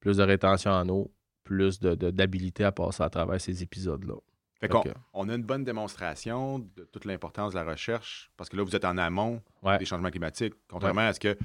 [0.00, 1.10] plus de rétention en eau,
[1.42, 4.14] plus de- de- d'habilité à passer à travers ces épisodes-là.
[4.60, 4.82] Fait qu'on
[5.14, 8.76] on a une bonne démonstration de toute l'importance de la recherche, parce que là, vous
[8.76, 9.78] êtes en amont Ouais.
[9.78, 11.36] des changements climatiques, contrairement à ce que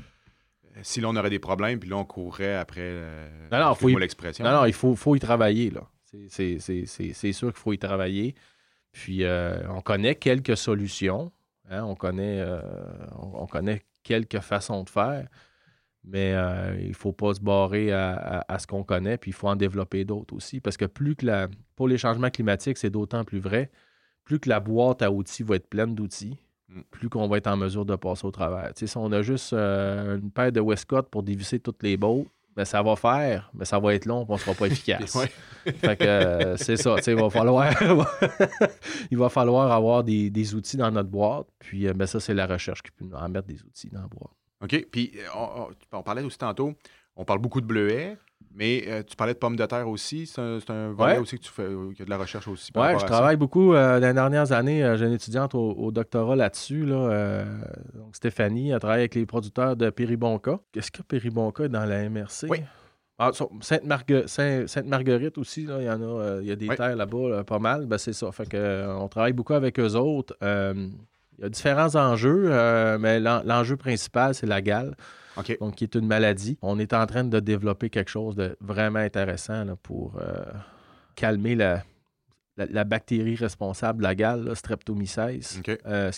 [0.83, 2.81] si l'on aurait des problèmes, puis là, on courrait après.
[2.81, 4.45] euh, Non, non, faut excuse-moi y- l'expression.
[4.45, 5.87] Non, non, il faut, faut y travailler, là.
[6.03, 8.35] C'est- sûr qu'il faut y travailler.
[8.91, 11.31] Puis, euh, on connaît quelques solutions.
[11.69, 12.61] hein, on, connaît, euh,
[13.17, 15.27] on, on connaît quelques façons de faire.
[16.03, 19.29] Mais euh, il ne faut pas se barrer à, à- à ce qu'on connaît, puis
[19.31, 20.59] il faut en développer d'autres aussi.
[20.59, 21.47] Parce que plus que la.
[21.75, 23.69] Pour les changements climatiques, c'est d'autant plus vrai.
[24.25, 26.37] Plus que la boîte à outils va être pleine d'outils.
[26.91, 28.71] Plus qu'on va être en mesure de passer au travers.
[28.75, 32.65] Si on a juste euh, une paire de Westcott pour dévisser toutes les bottes, ben,
[32.65, 35.17] ça va faire, mais ça va être long, on ne sera pas efficace.
[35.65, 37.71] Fait que euh, c'est ça, il va falloir
[39.11, 41.47] il va falloir avoir des, des outils dans notre boîte.
[41.59, 44.01] Puis euh, ben, ça, c'est la recherche qui peut nous en mettre des outils dans
[44.01, 44.31] la boîte.
[44.63, 44.85] OK.
[44.91, 46.73] Puis, on, on- on parlait aussi tantôt,
[47.15, 48.17] on parle beaucoup de bleuets,
[48.55, 50.25] mais euh, tu parlais de pommes de terre aussi.
[50.27, 51.17] C'est un, volet Ouais.
[51.19, 52.71] aussi que tu fais, euh, qu'il y a de la recherche aussi.
[52.75, 53.11] rapport je ça.
[53.11, 54.83] travaille beaucoup euh, dans les dernières années.
[54.83, 56.85] euh, J'ai une étudiante au, au doctorat là-dessus.
[56.85, 57.43] Là,
[57.95, 60.59] donc Stéphanie, elle travaille avec les producteurs de Péribonca.
[60.71, 62.47] Qu'est-ce que Péribonca est dans la MRC?
[62.49, 62.61] Oui.
[63.23, 63.29] Ah,
[63.61, 66.75] Saint- Sainte-Marguerite aussi, là, il y en a, il y a des Oui.
[66.75, 67.85] terres là-bas, là, pas mal.
[67.85, 68.31] Ben, c'est ça.
[68.31, 70.35] Fait que, on travaille beaucoup avec eux autres.
[70.41, 72.49] Il y a différents enjeux,
[72.97, 74.95] mais l'en- l'enjeu principal, c'est la gale,
[75.59, 76.57] Donc qui est une maladie.
[76.61, 80.43] On est en train de développer quelque chose de vraiment intéressant là, pour euh,
[81.15, 81.83] calmer la,
[82.57, 85.17] la, la bactérie responsable de la gale, là, Streptomyces
[85.59, 85.77] OK.
[85.85, 86.11] euh.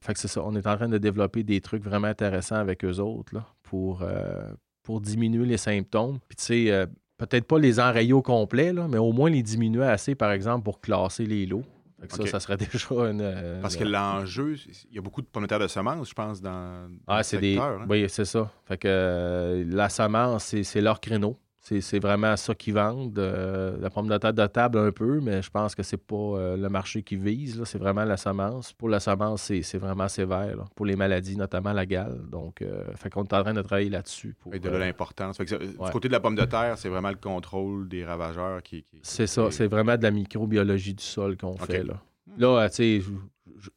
[0.00, 0.42] Fait que c'est ça.
[0.44, 4.02] On est en train de développer des trucs vraiment intéressants avec eux autres là, pour,
[4.02, 4.52] euh,
[4.82, 6.18] pour diminuer les symptômes.
[6.28, 6.86] Puis tu sais,
[7.16, 10.64] peut-être pas les enrayer au complet, là, mais au moins les diminuer assez, par exemple,
[10.64, 11.64] pour classer les lots.
[12.08, 13.60] Ça, ça serait déjà une.
[13.62, 14.56] Parce que l'enjeu,
[14.90, 17.58] il y a beaucoup de pommes de semences, je pense, dans, dans ah, c'est des...
[17.58, 17.86] Hein.
[17.88, 18.50] Oui, c'est ça.
[18.66, 21.36] Fait que la semence, c'est leur créneau.
[21.78, 23.18] C'est vraiment ça qu'ils vendent.
[23.18, 26.16] Euh, la pomme de terre de table un peu, mais je pense que c'est pas
[26.16, 27.62] euh, le marché qui vise.
[27.64, 28.72] C'est vraiment la semence.
[28.72, 30.64] Pour la semence, c'est vraiment sévère.
[30.74, 32.20] Pour les maladies, notamment la gale.
[32.28, 34.34] Donc, euh, fait qu'on est en train de travailler là-dessus.
[34.52, 35.38] Et de l'importance.
[35.38, 35.56] Du
[35.92, 38.84] côté de la pomme de terre, c'est vraiment le contrôle des ravageurs qui.
[39.02, 39.50] c'est ça.
[39.50, 41.84] C'est vraiment de la microbiologie du sol qu'on fait.
[41.84, 42.00] Là,
[42.38, 43.02] là tu sais,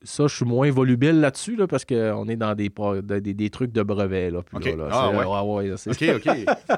[0.03, 2.71] ça, je suis moins volubile là-dessus, là, parce qu'on est dans des,
[3.03, 4.31] des, des, trucs de brevet.
[4.31, 5.71] Là, puis là, ah, ouais.
[5.71, 6.35] OK, OK.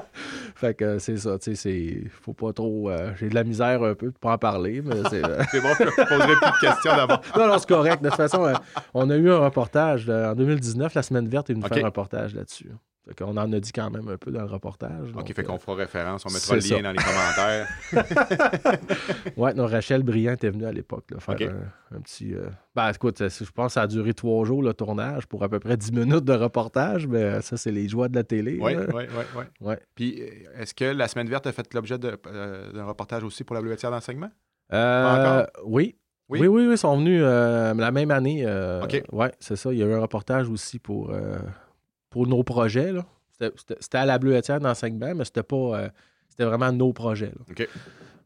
[0.54, 2.08] fait que c'est ça, tu sais, c'est...
[2.22, 2.90] Faut pas trop...
[2.90, 5.24] Euh, j'ai de la misère un peu de pas en parler, mais c'est...
[5.24, 7.20] Euh, c'est bon, je ne poserai plus de questions d'abord.
[7.36, 8.02] non, non, c'est correct.
[8.02, 8.54] De toute façon, euh,
[8.94, 12.34] on a eu un reportage en 2019, la Semaine verte, est venue faire un reportage
[12.34, 12.70] là-dessus.
[13.20, 15.08] On en a dit quand même un peu dans le reportage.
[15.16, 17.68] OK, fait qu'on fera référence, on mettra le lien dans les commentaires.
[19.36, 21.36] ouais, non, Rachel Briand est venue à l'époque faire
[21.94, 22.34] un, petit.
[22.34, 25.48] Euh, ben, écoute, je pense que ça a duré trois jours le tournage pour à
[25.48, 28.58] peu près dix minutes de reportage, mais ça, c'est les joies de la télé.
[28.60, 29.44] Oui, oui, oui.
[29.60, 29.78] Ouais.
[29.94, 33.54] Puis, euh, est-ce que la Semaine verte a fait l'objet euh, d'un reportage aussi pour
[33.54, 34.30] la Bleuetière d'enseignement?
[34.72, 35.96] Euh, oui.
[36.28, 36.40] Oui?
[36.40, 38.44] oui, oui, ils sont venus la même année.
[38.82, 39.00] OK.
[39.12, 39.72] Oui, c'est ça.
[39.72, 41.12] Il y a eu un reportage aussi pour
[42.16, 42.94] pour nos projets.
[43.58, 45.56] C'était à la bleuetière d'enseignement, mais c'était pas.
[45.56, 45.88] Euh,
[46.30, 47.30] c'était vraiment nos projets.
[47.50, 47.68] OK.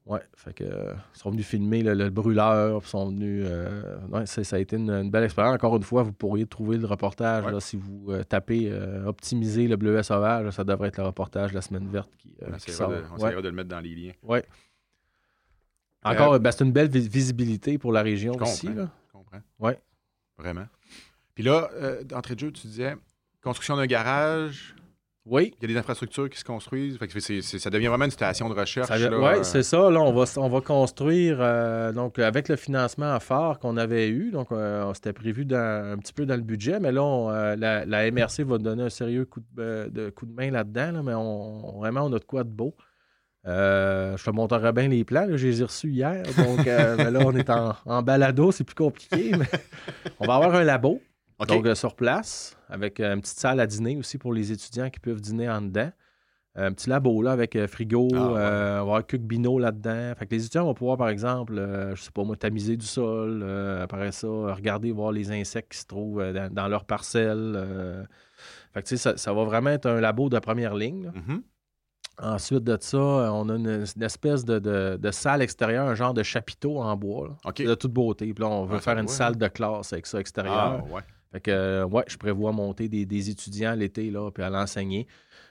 [0.06, 3.44] Ouais, fait que euh, ils sont venus filmer le, brûleur, ils sont venus.
[3.48, 5.56] Euh, ça a été une, belle expérience.
[5.56, 8.72] Encore une fois, vous pourriez trouver le reportage là, si vous tapez
[9.04, 12.30] optimiser le bleuet sauvage, ça devrait être le reportage de la semaine verte qui,
[12.70, 12.92] sort.
[13.12, 14.12] on essaiera de le mettre dans les liens.
[14.22, 14.38] Oui.
[16.04, 18.72] Encore, ben, c'est une belle visibilité pour la région aussi.
[18.72, 18.88] Là.
[19.08, 19.40] Je comprends.
[19.58, 19.72] Oui.
[20.38, 20.66] Vraiment.
[21.34, 21.70] Puis là,
[22.04, 22.94] d'entrée de jeu, tu disais
[23.42, 24.74] construction d'un garage.
[25.26, 25.54] Oui.
[25.58, 26.98] Il y a des infrastructures qui se construisent.
[27.42, 28.88] ça devient vraiment une station de recherche.
[28.90, 29.90] Oui, c'est ça.
[29.90, 34.08] Là, on va, on va construire euh, donc, avec le financement à phare qu'on avait
[34.08, 34.30] eu.
[34.30, 38.44] Donc, euh, c'était prévu un petit peu dans le budget, mais là, euh, la, MRC
[38.44, 41.02] va donner un sérieux coup de, coup de main là-dedans.
[41.04, 42.74] mais on, vraiment, on a de quoi de beau.
[43.44, 45.26] je te montrerai bien les plans.
[45.28, 46.22] Je les ai reçus hier.
[46.38, 48.52] Donc, là, on est en, en balado.
[48.52, 49.32] C'est plus compliqué.
[49.38, 49.46] Mais
[50.18, 51.02] on va avoir un labo.
[51.46, 54.90] Donc, euh, sur place, avec euh, une petite salle à dîner aussi pour les étudiants
[54.90, 55.90] qui peuvent dîner en dedans.
[56.58, 59.02] Euh, un petit labo là, avec frigo, ah, on va avoir
[59.60, 60.14] là-dedans.
[60.18, 61.54] Fait que les étudiants vont pouvoir, par exemple,
[61.94, 63.44] je sais pas moi, tamiser du sol,
[63.80, 68.06] après ça, regarder, voir les insectes qui se trouvent dans, leur parcelle.
[68.74, 71.12] fait que tu sais, ça, ça, va vraiment être un labo de première ligne.
[71.14, 71.42] Mm-hmm.
[72.22, 76.96] Ensuite de ça, on a une, espèce de, salle extérieure, un genre de chapiteau en
[76.96, 78.34] bois, de toute beauté.
[78.34, 80.84] Puis là, on veut ah, faire une salle de classe avec ça extérieur.
[80.84, 81.02] Ah, ouais.
[81.32, 85.06] Fait que, euh, ouais, je prévois monter des, étudiants l'été, là, puis à l'enseigner.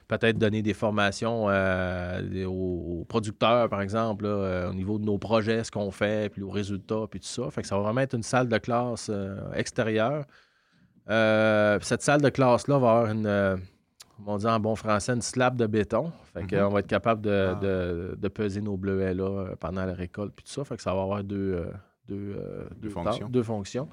[0.08, 5.64] Peut-être donner des formations euh, aux, producteurs, par exemple, euh, au niveau de nos projets,
[5.64, 7.50] ce qu'on fait, puis aux résultats, puis tout ça.
[7.50, 9.10] Fait que ça va vraiment être une salle de classe
[9.54, 10.24] extérieure.
[11.06, 13.60] cette salle de classe-là va avoir une,
[14.26, 16.12] on dit en bon français, une slab de béton.
[16.34, 16.72] Fait qu'on mm-hmm.
[16.72, 17.54] va être capable ah.
[17.54, 20.64] de, peser nos bleuets là pendant la récolte, puis tout ça.
[20.64, 21.64] Fait que ça va avoir deux,
[22.06, 22.36] deux,
[23.30, 23.88] deux fonctions.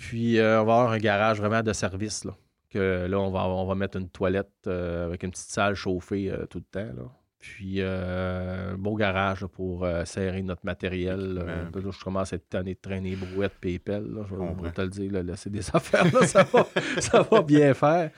[0.00, 2.24] Puis, euh, on va avoir un garage vraiment de service.
[2.24, 2.34] Là,
[2.70, 6.30] que là, on va, on va mettre une toilette euh, avec une petite salle chauffée
[6.30, 6.92] euh, tout le temps.
[6.96, 7.02] Là.
[7.38, 11.34] Puis, un beau garage pour serrer notre matériel.
[11.34, 14.04] Là, je commence à être tanné de traîner brouette, PayPal.
[14.04, 16.06] Là, je vais te le dire, là, c'est des affaires.
[16.26, 16.66] Ça, va,
[16.98, 18.10] ça va bien faire.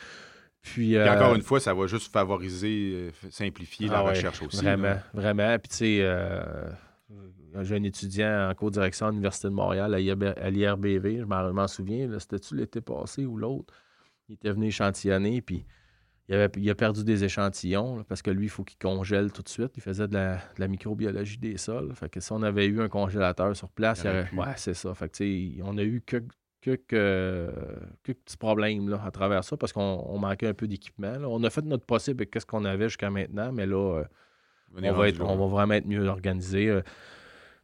[0.61, 4.57] Puis, encore une fois, ça va juste favoriser, simplifier la ah recherche aussi.
[4.57, 5.57] Vraiment, vraiment.
[5.61, 6.05] Puis, tu sais,
[7.55, 12.57] un jeune étudiant en co-direction à l'Université de Montréal à l'IRBV, je m'en souviens, c'était-tu
[12.57, 13.75] l'été passé ou l'autre?
[14.29, 15.65] Il était venu échantillonner, puis
[16.29, 19.43] il, avait, il a perdu des échantillons parce que lui, il faut qu'il congèle tout
[19.43, 19.73] de suite.
[19.77, 21.95] Il faisait de la, microbiologie des sols.
[21.95, 24.95] Fait que si on avait eu un congélateur sur place, il aurait, ouais, c'est ça.
[24.95, 26.23] Fait que, on a eu que,
[26.63, 27.53] quelques,
[28.03, 31.13] petits problèmes là, à travers ça parce qu'on manquait un peu d'équipement.
[31.27, 34.05] On a fait notre possible avec ce qu'on avait jusqu'à maintenant, mais là, euh,
[34.77, 36.69] on, va on va vraiment être mieux organisé.
[36.69, 36.83] Euh,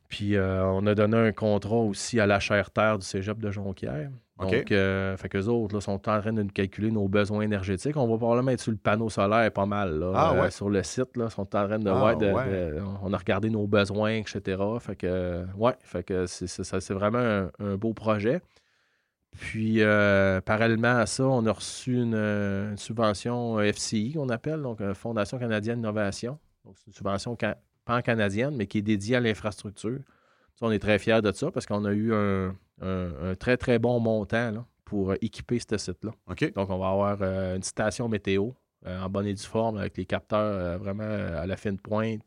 [0.09, 3.51] puis euh, on a donné un contrat aussi à la chaire terre du cégep de
[3.51, 4.11] Jonquière.
[4.39, 7.97] Donc, euh, fait qu'eux autres là, sont en train de nous calculer nos besoins énergétiques.
[7.97, 10.83] On va probablement être sur le panneau solaire pas mal là, ah, euh, sur le
[10.85, 11.17] site.
[11.17, 12.15] Là, sont en train de, ah,
[13.03, 14.63] On a regardé nos besoins, etc.
[14.81, 18.41] Fait que, ouais, fait que c'est, vraiment un, beau projet.
[19.37, 19.81] Puis,
[20.47, 26.39] parallèlement à ça, on a reçu une, subvention FCI qu'on appelle, donc Fondation canadienne d'innovation.
[26.65, 27.37] Donc, c'est une subvention
[27.89, 29.99] pan-canadienne, mais qui est dédiée à l'infrastructure.
[30.61, 32.55] On est très fiers de ça parce qu'on a eu un,
[33.39, 36.13] très, très bon montant pour équiper ce site-là.
[36.55, 38.53] Donc, on va avoir euh, une station météo
[38.87, 41.81] euh, en bonne et due forme avec les capteurs euh, vraiment à la fin de
[41.81, 42.27] pointe.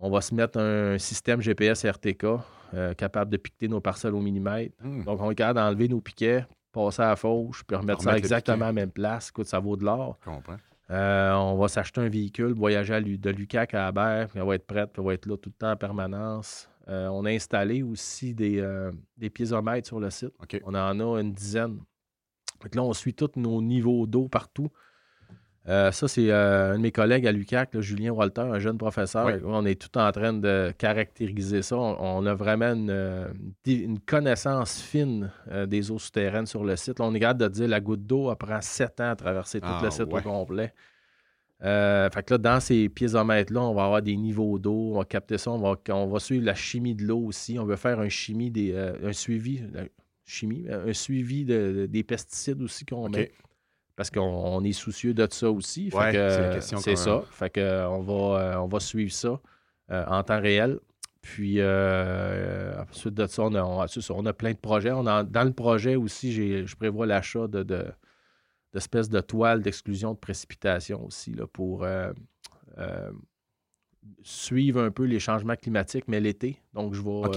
[0.00, 2.26] On va se mettre un système GPS RTK
[2.74, 4.74] euh, capable de piquer nos parcelles au millimètre.
[4.82, 5.04] Hmm.
[5.04, 8.24] Donc, on est capable d'enlever nos piquets, passer à la fauche, puis remettre ça Remettre
[8.24, 9.28] exactement à la même place.
[9.28, 10.18] Écoute, ça vaut de l'or.
[10.24, 10.56] Je comprends.
[10.90, 14.54] Euh, on va s'acheter un véhicule, voyager à de Lucac à Habert, puis elle va
[14.54, 16.68] être prête, puis elle va être là tout le temps en permanence.
[16.88, 20.32] Euh, on a installé aussi des, euh, des piézomètres sur le site.
[20.64, 21.80] On en a une dizaine.
[22.60, 24.70] Que là, on suit tous nos niveaux d'eau partout.
[25.68, 28.78] Euh, ça, c'est euh, un de mes collègues à l'UQAC, là, Julien Walter, un jeune
[28.78, 29.26] professeur.
[29.26, 29.32] Oui.
[29.44, 31.76] On est tout en train de caractériser ça.
[31.76, 33.26] On, on a vraiment une, euh,
[33.66, 37.00] une connaissance fine euh, des eaux souterraines sur le site.
[37.00, 39.60] Là, on est capable de dire la goutte d'eau elle prend sept ans à traverser
[39.60, 40.20] tout Ah, le site ouais.
[40.20, 40.72] au complet.
[41.60, 45.38] Fait que là, dans ces piézomètres-là, on va avoir des niveaux d'eau, on va capter
[45.38, 47.58] ça, on va, on va suivre la chimie de l'eau aussi.
[47.58, 49.84] On veut faire un chimie des, un suivi, la
[50.24, 53.32] chimie, un suivi de- de- des pesticides aussi qu'on met.
[53.96, 55.90] Parce qu'on on est soucieux de ça aussi.
[55.94, 56.12] Ouais,
[56.80, 57.22] c'est ça.
[57.30, 59.40] Fait que, euh, on, va, euh, on va suivre ça
[59.90, 60.78] euh, en temps réel.
[61.22, 63.80] Puis euh, ensuite de ça, on a, on,
[64.10, 64.92] on plein de projets.
[64.92, 66.32] On a- dans le projet aussi,
[66.66, 67.86] je prévois l'achat de, de-
[68.74, 72.12] d'espèces de toiles d'exclusion de précipitation aussi là, pour euh,
[74.22, 76.60] suivre un peu les changements climatiques, mais l'été.
[76.74, 77.08] Donc, je vais.
[77.08, 77.36] OK.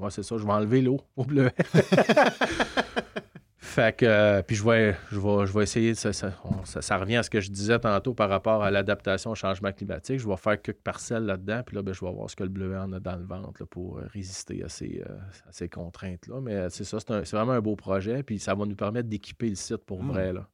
[0.00, 1.50] ouais, c'est ça, je vais enlever l'eau au bleu.
[3.70, 6.64] Fait que, euh, puis je vais, je vais, je vais essayer, de- ça, ça, on-
[6.64, 9.70] ça- ça revient à ce que je disais tantôt par rapport à l'adaptation au changement
[9.72, 10.18] climatique.
[10.18, 12.48] Je vais faire quelques parcelles là-dedans, puis là, ben, je vais voir ce que le
[12.48, 15.14] bleuet en a dans le ventre là, pour euh, résister à ces, euh,
[15.48, 16.40] à ces contraintes-là.
[16.40, 19.54] Mais c'est ça, c'est, vraiment un beau projet, puis ça va nous permettre d'équiper le
[19.54, 20.08] site pour Mm.
[20.10, 20.32] vrai.
[20.32, 20.48] Là.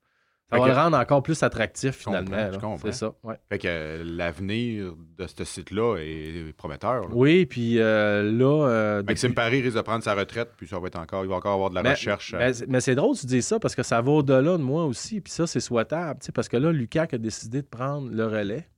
[0.48, 2.36] Ça Fait va que- le rendre encore plus attractif finalement.
[2.46, 2.58] je là.
[2.58, 2.78] comprends.
[2.84, 3.34] C'est ça, ouais.
[3.48, 7.00] Fait que euh, l'avenir de ce site-là est prometteur.
[7.02, 7.08] là.
[7.10, 8.68] Oui, puis euh, là.
[8.68, 11.28] euh, Maxime depuis- Paris risque de prendre sa retraite, puis ça va être encore, il
[11.28, 12.32] va encore avoir de la Mais- recherche.
[12.34, 14.52] euh, Mais, c'est- mais c'est drôle que tu dis ça parce que ça va au-delà
[14.56, 15.20] de moi aussi.
[15.20, 16.20] Puis ça, c'est souhaitable.
[16.32, 18.68] Parce que là, Lucac a décidé de prendre le relais.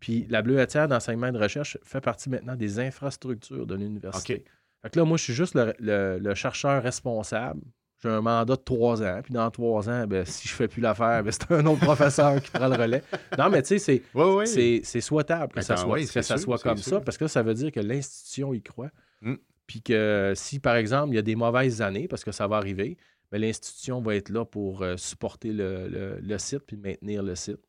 [0.00, 4.34] Puis la bleuetière d'enseignement et de recherche fait partie maintenant des infrastructures de l'université.
[4.34, 4.42] OK.
[4.82, 7.60] Fait que là, moi, je suis juste le, le- le chercheur responsable.
[8.02, 9.20] J'ai un mandat de trois ans.
[9.22, 12.40] Puis dans trois ans, ben, si je fais plus l'affaire, ben, c'est un autre professeur
[12.40, 13.02] qui prend le relais.
[13.38, 14.02] Non, mais tu sais, c'est.
[14.14, 14.46] Oui, oui.
[14.46, 16.92] C'est, c'est souhaitable que Ben, ça quand- soit, oui, que ça sûr, soit comme sûr.
[16.92, 18.90] ça, parce que ça veut dire que l'institution y croit.
[19.20, 19.34] Mm.
[19.66, 22.56] Puis que si, par exemple, il y a des mauvaises années, parce que ça va
[22.56, 22.96] arriver,
[23.30, 27.34] ben, l'institution va être là pour euh, supporter le, le- le site puis maintenir le
[27.34, 27.60] site.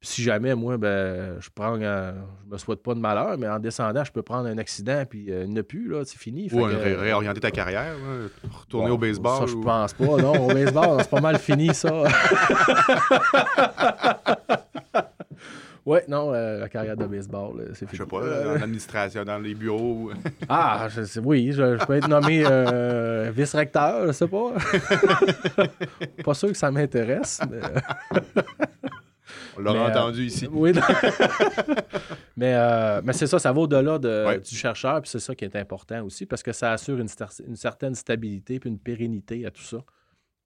[0.00, 2.12] Si jamais, moi, ben, je prends, euh,
[2.46, 5.26] je me souhaite pas de malheur, mais en descendant, je peux prendre un accident puis
[5.28, 6.48] euh, a plus, là, c'est fini.
[6.52, 8.28] Ou ré- euh, réorienter ta carrière, là,
[8.60, 9.40] retourner bon, au baseball.
[9.40, 10.04] Ça, je ou- pense pas.
[10.18, 12.04] Non, au baseball, c'est pas mal fini, ça.
[15.84, 17.98] ouais, non, euh, la carrière de baseball, c'est Je fini.
[17.98, 20.12] sais pas, Euh, dans l'administration, dans les bureaux.
[20.48, 24.52] Ah, je sais- oui, je, je peux être nommé euh, vice-recteur, je sais pas.
[26.24, 27.58] pas sûr que ça m'intéresse, mais...
[29.58, 30.48] On l'aura euh, entendu ici.
[30.50, 30.80] Oui, non.
[32.36, 34.40] mais, euh, mais c'est ça, ça va au-delà de- Ouais.
[34.40, 37.42] du chercheur, puis c'est ça qui est important aussi, parce que ça assure une, cer-
[37.46, 39.78] une certaine stabilité puis une pérennité à tout ça.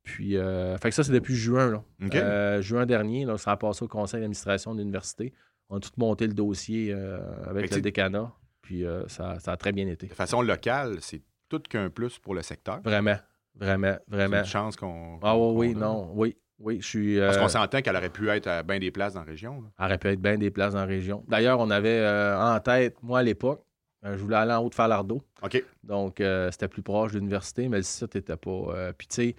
[0.03, 1.71] Puis, euh, fait que ça, c'est depuis juin.
[1.71, 1.83] Là.
[2.15, 5.33] Euh, juin dernier, là, ça a passé au conseil d'administration de l'université.
[5.69, 8.33] On a tout monté le dossier euh, avec Fait le c'est- décanat,
[8.63, 10.07] puis ça, ça a très bien été.
[10.09, 12.81] De façon locale, c'est tout qu'un plus pour le secteur?
[12.83, 13.17] Vraiment,
[13.55, 14.39] vraiment, C'est vraiment.
[14.39, 15.19] une chance qu'on.
[15.23, 15.79] Ah oui, oui, a.
[15.79, 17.19] non, oui, oui, je suis...
[17.19, 19.61] Parce euh, qu'on s'entend qu'elle aurait pu être à bien des places dans la région.
[19.63, 19.69] là.
[19.79, 21.25] Elle aurait pu être bien des places dans la région.
[21.29, 23.65] D'ailleurs, on avait euh, en tête, moi à l'époque,
[24.05, 25.23] euh, je voulais aller en Haute-Falardeau.
[25.43, 25.63] OK.
[25.85, 28.51] Donc, euh, c'était plus proche de l'université, mais le site n'était pas.
[28.51, 29.37] euh, Puis, tu sais,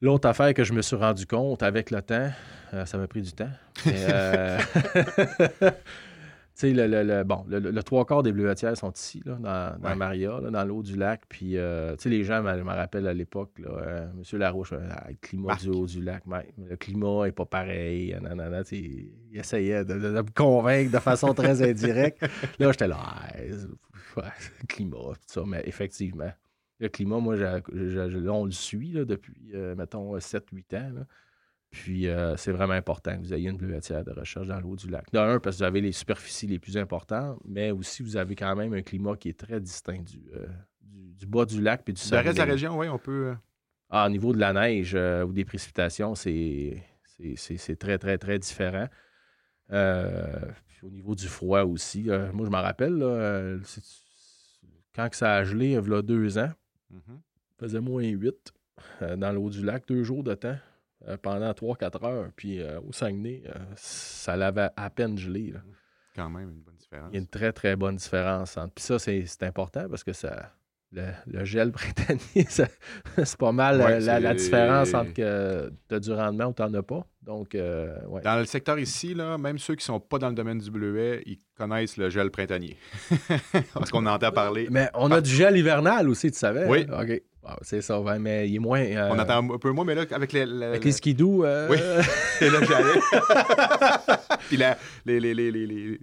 [0.00, 2.30] l'autre affaire que je me suis rendu compte avec le temps,
[2.74, 3.50] euh, ça m'a pris du temps.
[3.86, 4.58] mais, euh,
[6.60, 9.88] sais, le, le- le- bon, le, trois quarts des bleuetières sont ici, là, dans, dans
[9.90, 9.94] Ouais.
[9.96, 11.22] Maria, là, dans l'eau du lac.
[11.28, 14.72] Puis, euh, tu sais, les gens me, me rappellent à l'époque, là, euh, Monsieur Larouche,
[14.72, 15.62] euh, Ah, le climat Marc.
[15.62, 16.22] du haut du lac,
[16.58, 18.16] le climat n'est pas pareil.
[18.22, 22.22] nanana, il essayait de, de- de me convaincre de façon très indirecte.
[22.58, 22.98] Là, j'étais là,
[24.16, 24.32] Ah,
[24.68, 25.42] climat, tout ça.
[25.46, 26.30] Mais effectivement,
[26.78, 27.34] le climat, moi,
[28.32, 30.90] on le suit là, depuis, euh, mettons, 7-8 ans.
[30.94, 31.06] là.
[31.70, 34.88] Puis, euh, c'est vraiment important que vous ayez une bleuetière de recherche dans l'eau du
[34.88, 35.06] lac.
[35.12, 38.56] D'un, parce que vous avez les superficies les plus importantes, mais aussi, vous avez quand
[38.56, 40.46] même un climat qui est très distinct du, euh,
[40.80, 43.28] du, du bas du lac puis du Le reste de la région, oui, on peut.
[43.28, 43.34] euh,
[43.88, 46.82] Ah, au niveau de la neige euh, ou des précipitations, c'est
[47.78, 48.88] très, très, très différent.
[49.68, 52.02] Puis au niveau du froid aussi.
[52.32, 53.58] moi, je m'en rappelle, là,
[54.94, 56.50] quand que ça a gelé, il y a deux ans,
[56.90, 57.00] mhm.
[57.08, 58.52] il faisait moins 8
[59.02, 60.56] euh, dans l'eau du lac, deux jours de temps,
[61.08, 62.28] euh, pendant 3-4 heures.
[62.36, 65.50] Puis euh, au Saguenay, euh, ça l'avait à peine gelé.
[65.52, 65.60] là.
[66.14, 67.08] Quand même une bonne différence.
[67.10, 68.56] Il y a une très, très bonne différence.
[68.58, 70.52] entre- Puis ça, c'est important parce que ça,
[70.92, 76.52] le, gel printanier, c'est pas mal la, différence entre que tu as du rendement ou
[76.52, 77.06] tu n'en as pas.
[77.22, 80.58] Donc, Dans le secteur ici, là, même ceux qui ne sont pas dans le domaine
[80.58, 82.76] du bleuet, ils connaissent le gel printanier.
[83.72, 84.68] Parce qu'on entend parler.
[84.70, 86.66] Mais on a du gel hivernal aussi, tu savais?
[86.66, 86.86] Oui.
[86.92, 87.22] OK.
[87.62, 88.84] C'est ça, mais il est moins.
[89.10, 90.42] On entend un peu moins, mais là, avec les.
[90.42, 91.44] avec les skidoo.
[91.44, 91.78] Oui,
[92.38, 93.00] c'est là que j'allais.
[94.48, 94.76] Puis la,
[95.06, 95.98] les, les, les,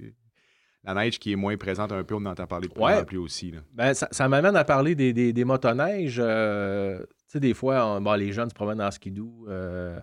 [0.87, 3.17] la neige qui est moins présente un peu, on entend parler de plus en plus
[3.17, 3.53] aussi.
[3.73, 6.19] Ben, ça, m'amène à parler des, des, des motoneiges.
[6.23, 9.47] Euh, tu sais, des fois, les jeunes se promènent en skidoo.
[9.49, 9.99] Euh,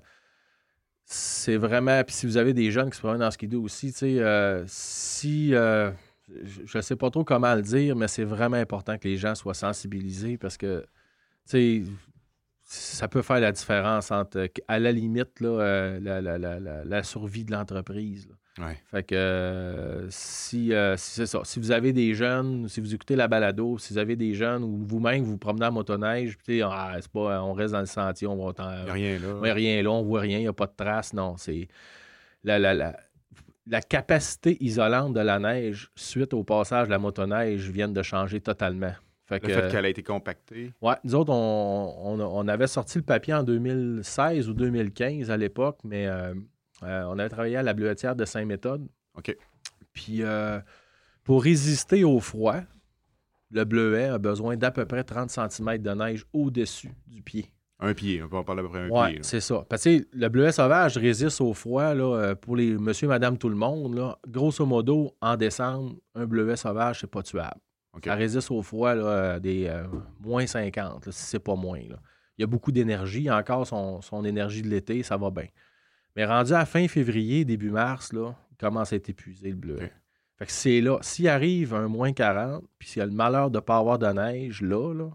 [1.07, 2.05] c'est vraiment.
[2.05, 4.63] Puis si vous avez des jeunes qui se promènent en skidoo aussi, tu sais, euh,
[4.67, 5.51] si.
[5.53, 5.93] je
[6.75, 9.55] ne sais pas trop comment le dire, mais c'est vraiment important que les gens soient
[9.55, 10.85] sensibilisés parce que,
[12.63, 17.45] ça peut faire la différence entre, à la limite, là, la, la, la, la, survie
[17.45, 18.29] de l'entreprise.
[18.87, 22.95] Fait que euh, si, euh, si c'est ça, si vous avez des jeunes, si vous
[22.95, 26.39] écoutez la balado, si vous avez des jeunes ou vous-même vous, vous promenez en motoneige,
[26.39, 29.19] puis ah, c'est pas, on reste dans le sentier, on va Il n'y a rien
[29.19, 29.35] là.
[29.39, 31.13] Il n'y a rien là, on voit rien, il n'y a pas de traces.
[31.13, 31.67] Non, c'est
[32.45, 32.97] la, la, la,
[33.67, 38.41] la, capacité isolante de la neige suite au passage de la motoneige vient de changer
[38.41, 38.95] totalement.
[39.27, 40.73] Fait le fait qu'elle a été compactée.
[40.83, 45.79] Oui, nous autres, on, on, avait sorti le papier en 2016 ou 2015 à l'époque,
[45.83, 46.35] mais euh,
[46.83, 48.87] euh, on avait travaillé à la bleuetière de Saint-Méthode.
[49.17, 49.35] OK.
[49.95, 50.61] Puis euh,
[51.23, 52.61] pour résister au froid,
[53.51, 57.51] le bleuet a besoin d'à peu près 30 cm de neige au-dessus du pied.
[57.81, 59.65] Un pied, on peut parler à peu près un ouais, c'est ça.
[59.69, 63.57] Parce que le bleuet sauvage résiste au froid là, pour les monsieur, madame, tout le
[63.57, 63.95] monde.
[63.95, 67.61] Là, grosso modo, en décembre, un bleuet sauvage, c'est pas tuable.
[68.03, 69.71] Ça résiste au froid là, des
[70.21, 71.81] moins 50, si c'est pas moins.
[71.89, 71.97] Là.
[72.39, 73.31] Il y a beaucoup d'énergie.
[73.31, 75.47] Encore son, son énergie de l'été, ça va bien.
[76.17, 79.79] Mais rendu à fin février, début mars, là, il commence à être épuisé le bleu.
[80.37, 80.99] Fait que c'est là.
[81.01, 83.99] S'il arrive un moins 40, puis s'il y a le malheur de ne pas avoir
[83.99, 85.11] de neige, là, là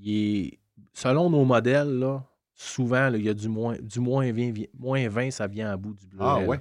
[0.00, 0.58] il est,
[0.92, 2.24] selon nos modèles, là,
[2.54, 5.94] souvent, il y a du moins, du moins 20, moins 20, ça vient à bout
[5.94, 6.18] du bleu.
[6.20, 6.60] Ah ouais?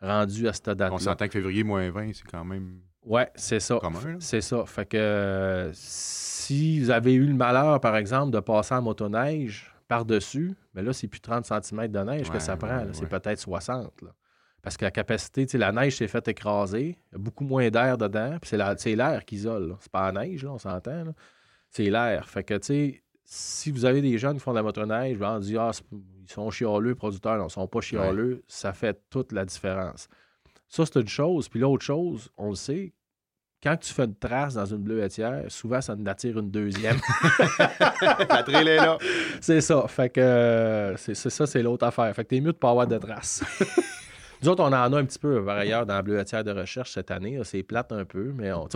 [0.00, 0.92] Rendu à cette date-là.
[0.92, 2.80] On s'entend que février, moins 20, c'est quand même.
[3.04, 3.78] Ouais, c'est ça.
[4.18, 4.64] C'est ça.
[4.66, 10.54] Fait que si vous avez eu le malheur, par exemple, de passer en motoneige, par-dessus,
[10.74, 12.86] mais là, c'est plus 30 cm de neige que ça prend.
[12.92, 13.92] c'est peut-être 60.
[14.62, 16.98] Parce que la capacité, la neige s'est faite écraser.
[17.10, 18.38] Il y a beaucoup moins d'air dedans.
[18.40, 19.76] Puis c'est l'air qui isole.
[19.80, 21.04] C'est pas la neige, on s'entend.
[21.68, 22.28] C'est l'air.
[22.28, 25.38] Fait que, tu sais, si vous avez des jeunes qui font de la motoneige, on
[25.38, 28.42] dit, ah, ils sont chialeux, producteurs, non, ils sont pas chialeux.
[28.48, 30.08] Ça fait toute la différence.
[30.68, 31.48] Ça, c'est une chose.
[31.48, 32.92] Puis l'autre chose, on le sait,
[33.64, 36.98] quand tu fais une trace dans une bleuetière, souvent, ça en attire une deuxième.
[37.58, 38.98] La trail est là.
[39.40, 39.86] C'est ça.
[39.88, 42.14] Fait que c'est ça, c'est l'autre affaire.
[42.14, 43.42] Fait que t'es mieux de pas avoir de traces.
[44.42, 46.92] Nous autres, on en a un petit peu, par ailleurs, dans la bleuetière de recherche
[46.92, 47.40] cette année.
[47.44, 48.68] C'est plate un peu, mais on,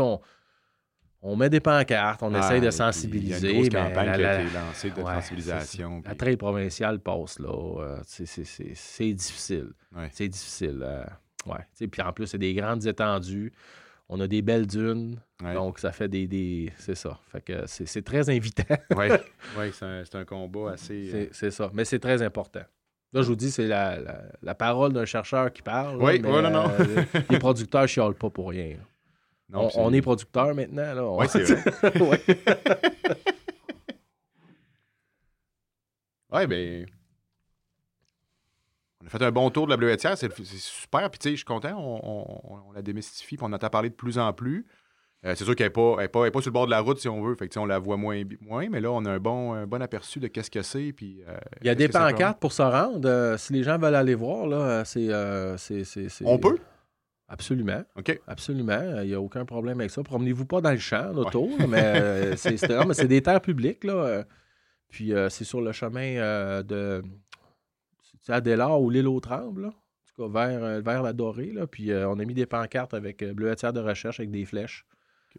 [1.21, 3.51] on, met des pancartes, on essaye de sensibiliser.
[3.51, 6.03] Il y a une campagne qui a été lancée de sensibilisation.
[6.07, 7.49] La trail provinciale passe là.
[7.51, 9.73] Euh, c'est difficile.
[10.13, 10.81] C'est difficile.
[10.83, 11.05] Euh,
[11.47, 11.89] ouais.
[11.89, 13.53] Puis en plus, c'est des grandes étendues.
[14.09, 15.21] On a des belles dunes.
[15.41, 16.73] Donc, ça fait des.
[16.79, 17.19] c'est ça.
[17.31, 18.77] Fait que c'est très invitant.
[18.97, 19.09] oui,
[19.59, 21.11] ouais, c'est un, combat assez.
[21.15, 21.71] Euh, c'est ça.
[21.75, 22.65] Mais c'est très important.
[23.13, 23.99] Là, je vous dis, c'est la,
[24.43, 26.03] la, parole d'un chercheur qui parle.
[26.03, 26.71] Oui, non, non.
[26.79, 28.77] Euh, les producteurs ne chialent pas pour rien.
[29.53, 30.03] on, est...
[30.03, 31.17] producteurs maintenant.
[31.19, 32.21] Oui, c'est vrai.
[36.33, 36.98] oui, bien on
[39.09, 41.11] a fait un bon tour de la bleuetière, c'est super.
[41.11, 44.19] Puis, tu sais, je suis content, on, la démystifie, puis on entend parler de plus
[44.19, 44.67] en plus.
[45.27, 47.09] Euh, c'est sûr qu'elle n'est pas, pas, pas, sur le bord de la route, si
[47.09, 47.35] on veut.
[47.35, 49.83] Fait que, on la voit moins, moins, mais là, on a un bon, un bon
[49.83, 50.93] aperçu de qu'est-ce que c'est.
[50.93, 53.09] Puis, euh, Il y a des pancartes pour se rendre.
[53.09, 55.09] Euh, si les gens veulent aller voir, là, c'est.
[56.25, 56.59] on peut?
[57.31, 57.83] Absolument.
[57.97, 58.21] OK.
[58.27, 59.03] Absolument.
[59.03, 60.03] Il n'y a aucun problème avec ça.
[60.03, 63.85] Promenez-vous pas dans le champ, en auto, mais c'est des terres publiques.
[63.85, 64.25] Là.
[64.89, 67.03] Puis c'est sur le chemin de
[68.29, 69.69] c'est à Delors ou l'île aux Trembles, là.
[69.69, 69.73] En
[70.15, 71.51] tout cas, vers, euh, vers la Dorée.
[71.51, 71.67] Là.
[71.67, 74.85] Puis euh, on a mis des pancartes avec euh, bleuetière de recherche avec des flèches.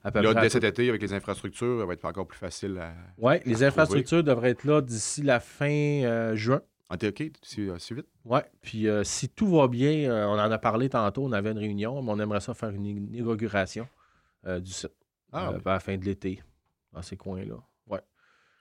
[0.03, 2.93] là, dès cet été, avec les infrastructures, ça va être encore plus facile à.
[3.19, 6.61] Oui, les infrastructures devraient être là d'ici la fin juin.
[6.89, 7.31] Ah, t'es OK?
[7.43, 8.07] C'est vite?
[8.25, 8.39] Oui.
[8.63, 12.11] Puis si tout va bien, on en a parlé tantôt, on avait une réunion, mais
[12.11, 13.87] on aimerait ça faire une inauguration
[14.47, 14.95] du site
[15.31, 16.41] ah, à la fin de l'été,
[16.91, 17.61] dans ces coins-là.
[17.85, 18.01] Ouais.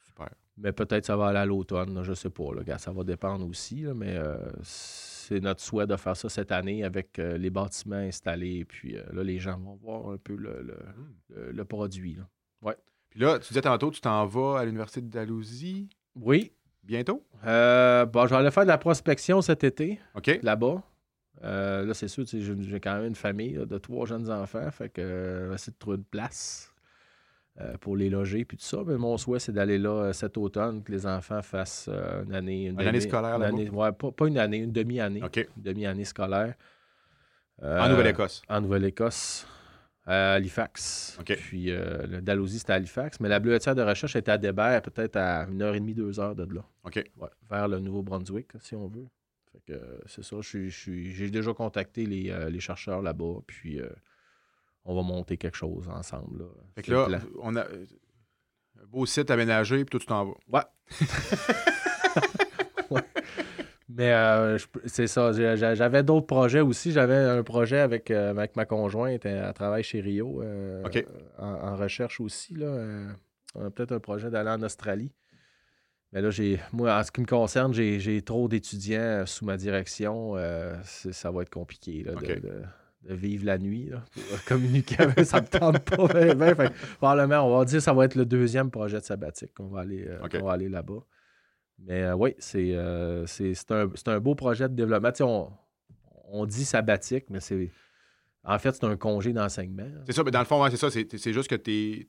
[0.06, 0.28] Super.
[0.60, 2.52] Mais peut-être ça va aller à l'automne, je ne sais pas.
[2.54, 6.82] Là, ça va dépendre aussi, mais euh, c'est notre souhait de faire ça cette année
[6.82, 8.64] avec euh, les bâtiments installés.
[8.64, 10.76] Puis euh, là, les gens vont voir un peu le,
[11.30, 11.64] le, hmm.
[11.64, 12.14] produit.
[12.14, 12.28] Là.
[12.62, 12.76] Ouais.
[13.10, 15.88] Puis là, tu disais tantôt, tu t'en vas à l'Université de Dalhousie.
[16.16, 16.52] Oui.
[16.82, 17.22] Bientôt?
[17.42, 20.00] bon, je vais aller faire de la prospection cet été.
[20.14, 20.40] OK.
[20.42, 20.82] Là-bas.
[21.42, 24.70] là, c'est sûr, j'ai quand même une famille de trois jeunes enfants.
[24.72, 26.74] Fait que essayer de trouver une place.
[27.80, 28.78] Pour les loger puis tout ça.
[28.86, 32.66] Mais mon souhait, c'est d'aller là cet automne, que les enfants fassent une année.
[32.66, 35.20] Une, année scolaire, là ouais, pas, une année, une demi-année.
[35.20, 36.54] Une demi-année scolaire.
[37.62, 38.42] en Nouvelle-Écosse.
[38.48, 39.46] En Nouvelle-Écosse
[40.08, 41.18] à Halifax.
[41.36, 43.20] Puis euh, le Dalhousie, c'était à Halifax.
[43.20, 46.18] Mais la bleuetière de recherche était à Débert, peut-être à une heure et demie, deux
[46.18, 46.64] heures de là.
[46.84, 47.04] OK.
[47.50, 49.06] vers le Nouveau-Brunswick, si on veut.
[49.52, 50.36] Fait que c'est ça.
[50.40, 53.40] J'ai déjà contacté les, euh, chercheurs là-bas.
[53.46, 53.88] Puis euh,
[54.88, 56.40] on va monter quelque chose ensemble.
[56.40, 56.46] Là.
[56.74, 60.64] Fait que là, on a un beau site aménagé, puis tout tu t'en vas.
[62.88, 63.00] Ouais.
[63.90, 65.32] Mais euh, c'est ça.
[65.32, 66.92] J'avais d'autres projets aussi.
[66.92, 69.26] J'avais un projet avec, euh, avec ma conjointe.
[69.26, 70.84] Elle travaille chez Rio euh,
[71.38, 72.54] en, recherche aussi.
[72.54, 75.12] Peut-être un projet d'aller en Australie.
[76.12, 80.34] Mais là, j'ai moi, en ce qui me concerne, j'ai trop d'étudiants sous ma direction.
[80.84, 82.62] ça va être compliqué de,
[83.04, 86.54] vivre la nuit pour communiquer avec ça me tente pas bien.
[86.98, 89.80] probablement, on va dire que ça va être le deuxième projet de sabbatique qu'on va
[89.80, 90.08] aller,
[90.42, 91.04] va aller là-bas.
[91.78, 95.12] Mais euh, oui, euh, c'est un, un, beau projet de développement.
[95.20, 95.52] On,
[96.30, 97.70] on, dit sabbatique, mais c'est.
[98.44, 99.88] En fait, c'est un congé d'enseignement.
[100.06, 100.90] C'est ça, mais dans le fond, c'est ça.
[100.90, 102.08] C'est juste que tu es.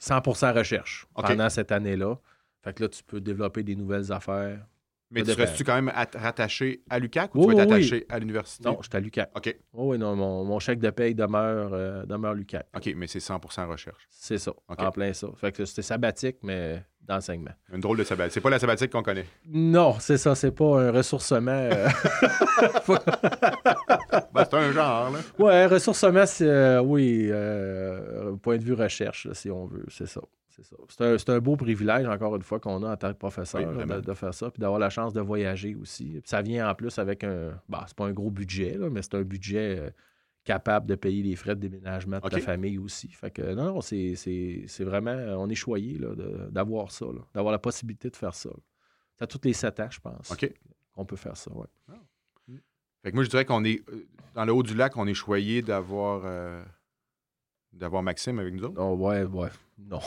[0.00, 0.20] 100
[0.52, 2.16] recherche pendant cette année-là.
[2.62, 4.64] Fait que là, tu peux développer des nouvelles affaires.
[5.10, 8.68] Mais tu restes-tu quand même rattaché à l'UCAC ou tu vas être attaché à l'université?
[8.68, 9.30] Non, je suis à l'UCAC.
[9.34, 9.56] OK.
[9.72, 12.66] oui, non, mon, chèque de paye demeure, euh, demeure l'UCAC.
[12.76, 14.06] OK, mais c'est 100% recherche.
[14.10, 15.28] C'est ça, en plein ça.
[15.36, 17.52] Fait que c'était sabbatique, mais d'enseignement.
[17.72, 18.34] Une drôle de sabbatique.
[18.34, 19.24] C'est pas la sabbatique qu'on connaît.
[19.46, 20.34] Non, c'est ça.
[20.34, 21.50] C'est pas un ressourcement.
[21.52, 21.88] Euh.
[24.34, 25.18] ben, c'est un genre, là.
[25.38, 27.30] Ouais, ressourcement, c'est, euh, oui,
[28.42, 29.86] point de vue recherche, si on veut.
[29.88, 30.20] C'est ça.
[30.88, 34.34] C'est un, beau privilège, encore une fois, qu'on a en tant que professeur de, faire
[34.34, 36.20] ça, puis d'avoir la chance de voyager aussi.
[36.24, 37.60] ça vient en plus avec un.
[37.68, 39.90] Bah, c'est pas un gros budget, mais c'est un budget euh,
[40.44, 43.08] capable de payer les frais de déménagement de ta famille aussi.
[43.08, 45.16] Fait que non, non, c'est vraiment.
[45.38, 46.00] On est choyé
[46.50, 48.50] d'avoir ça, d'avoir la possibilité de faire ça.
[49.16, 50.32] C'est à tous les sept ans, je pense.
[50.92, 51.66] Qu'on peut faire ça, ouais.
[51.88, 51.94] Ah.
[53.02, 53.88] Fait que moi, je dirais qu'on est.
[53.90, 56.22] Euh, dans le haut du lac, on est choyé d'avoir.
[56.24, 56.62] Euh,
[57.78, 58.74] d'avoir Maxime avec nous autres?
[58.78, 59.48] Oh, ouais, ouais.
[59.78, 60.00] Non.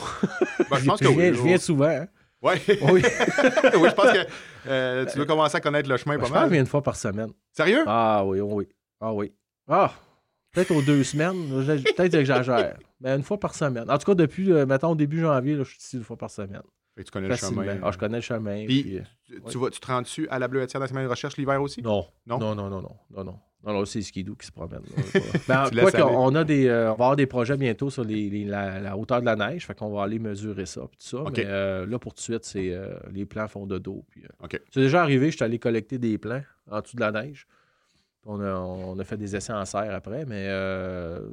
[0.70, 1.88] Ben, je pense que je, viens, souvent.
[1.88, 2.06] Hein.
[2.40, 2.60] Ouais.
[2.68, 3.02] Oui.
[3.02, 4.26] oui, je pense que
[4.66, 6.44] euh, tu dois commencer à connaître le chemin ben, pas je mal.
[6.46, 7.30] Je viens une fois par semaine.
[7.52, 7.84] Sérieux?
[7.86, 8.68] Ah oui, oui.
[9.00, 9.32] Ah oui.
[9.68, 9.92] Ah,
[10.52, 11.48] peut-être aux deux semaines.
[11.48, 12.76] Peut-être que j'exagère.
[13.00, 13.90] Mais une fois par semaine.
[13.90, 16.16] En tout cas, depuis, euh, mettons, au début janvier, là, je suis ici une fois
[16.16, 16.62] par semaine.
[16.96, 17.78] Et tu connais le chemin.
[17.82, 18.66] Ah, je connais le chemin.
[18.66, 19.00] Puis,
[19.48, 21.60] tu, vas, tu te rends dessus à la bleuetière de la semaine de recherche l'hiver
[21.62, 21.80] aussi?
[21.80, 22.06] Non.
[22.26, 22.38] Non?
[22.38, 22.96] Non, non, non, non.
[23.10, 23.38] non, non.
[23.64, 24.82] Non, non, c'est Skidoo qui se promène.
[25.48, 28.96] ben, quoi on, a des, euh, on va avoir des projets bientôt sur les, la,
[28.96, 29.66] hauteur de la neige.
[29.66, 30.80] Fait qu'on va aller mesurer ça.
[30.88, 31.24] Puis tout ça.
[31.30, 34.04] Mais euh, là, pour tout de suite, c'est euh, les plans font de dos.
[34.08, 34.22] Puis,
[34.72, 37.46] C'est déjà arrivé, je suis allé collecter des plans en dessous de la neige.
[38.24, 40.48] On a, on a fait des essais en serre après, mais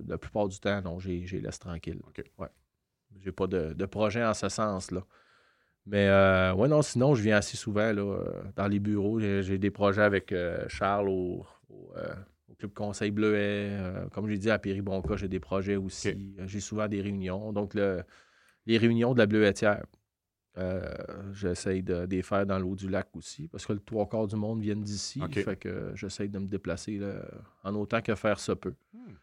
[0.07, 1.99] la plupart du temps, non, j'ai laisse tranquille.
[2.07, 2.23] OK.
[2.37, 2.47] Ouais.
[3.21, 5.01] J'ai pas de, de, projet en ce sens-là.
[5.87, 6.07] Mais
[6.53, 8.17] ouais, non, sinon, je viens assez souvent là,
[8.55, 9.19] dans les bureaux.
[9.19, 10.33] J'ai des projets avec
[10.67, 11.45] Charles au,
[11.97, 12.13] euh,
[12.49, 13.69] au, Club Conseil Bleuet.
[13.71, 16.35] Euh, comme j'ai dit, à Péribonca, j'ai des projets aussi.
[16.39, 17.51] Euh, j'ai souvent des réunions.
[17.53, 19.85] Donc, les réunions de la bleuetière,
[21.31, 24.35] j'essaye de, les faire dans l'eau du lac aussi, parce que le trois quarts du
[24.35, 25.21] monde viennent d'ici.
[25.31, 26.99] Fait que j'essaye de me déplacer
[27.63, 28.75] en autant que faire ça peut.
[28.93, 29.13] Hmm.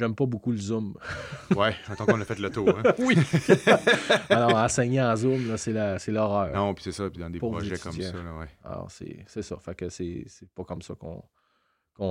[0.00, 0.94] J'aime pas beaucoup le Zoom.
[1.56, 2.70] ouais, j'entends qu'on a fait le tour.
[2.70, 2.82] Hein.
[3.00, 3.16] oui.
[4.30, 6.54] Alors, enseigner en Zoom, c'est l'horreur.
[6.54, 8.12] Non, puis c'est ça, puis dans des projets comme ça.
[8.12, 8.48] Là, ouais.
[8.64, 9.58] Alors, c'est ça.
[9.58, 11.22] Fait que c'est pas comme ça qu'on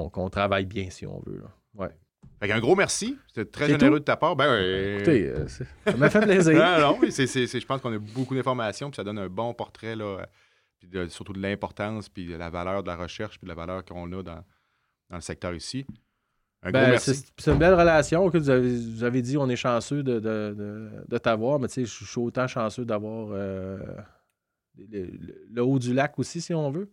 [0.09, 1.41] qu'on travaille bien, si on veut.
[1.73, 1.89] Ouais.
[2.39, 3.17] Fait un gros merci.
[3.27, 4.35] C'était très généreux de ta part.
[4.35, 6.53] Ben, Écoutez, euh, ça m'a fait plaisir.
[6.79, 10.25] non, non, je pense qu'on a beaucoup d'informations, puis ça donne un bon portrait, là,
[10.79, 13.83] puis surtout de l'importance, puis de la valeur de la recherche, puis de la valeur
[13.83, 14.43] qu'on a dans,
[15.09, 15.85] dans, le secteur ici.
[16.61, 17.25] Un gros ben, merci.
[17.37, 20.89] C'est une belle relation que vous avez, vous avez, dit, on est chanceux de, de,
[21.07, 23.79] de, t'avoir, mais tu sais, je suis autant chanceux d'avoir euh,
[24.77, 26.89] le, haut du lac aussi, si on veut.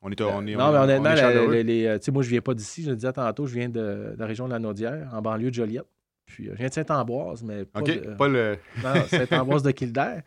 [0.00, 1.12] On est, on est, non, mais honnêtement,
[1.50, 2.84] les, euh, moi, je viens pas d'ici.
[2.84, 5.54] Je le disais tantôt, je viens de, la région de la Naudière, en banlieue de
[5.54, 5.88] Joliette.
[6.26, 7.80] Puis, euh, je viens de Saint-Ambroise, mais pas,
[8.16, 8.58] pas le...
[8.84, 10.22] non, Saint-Ambroise de Kildare.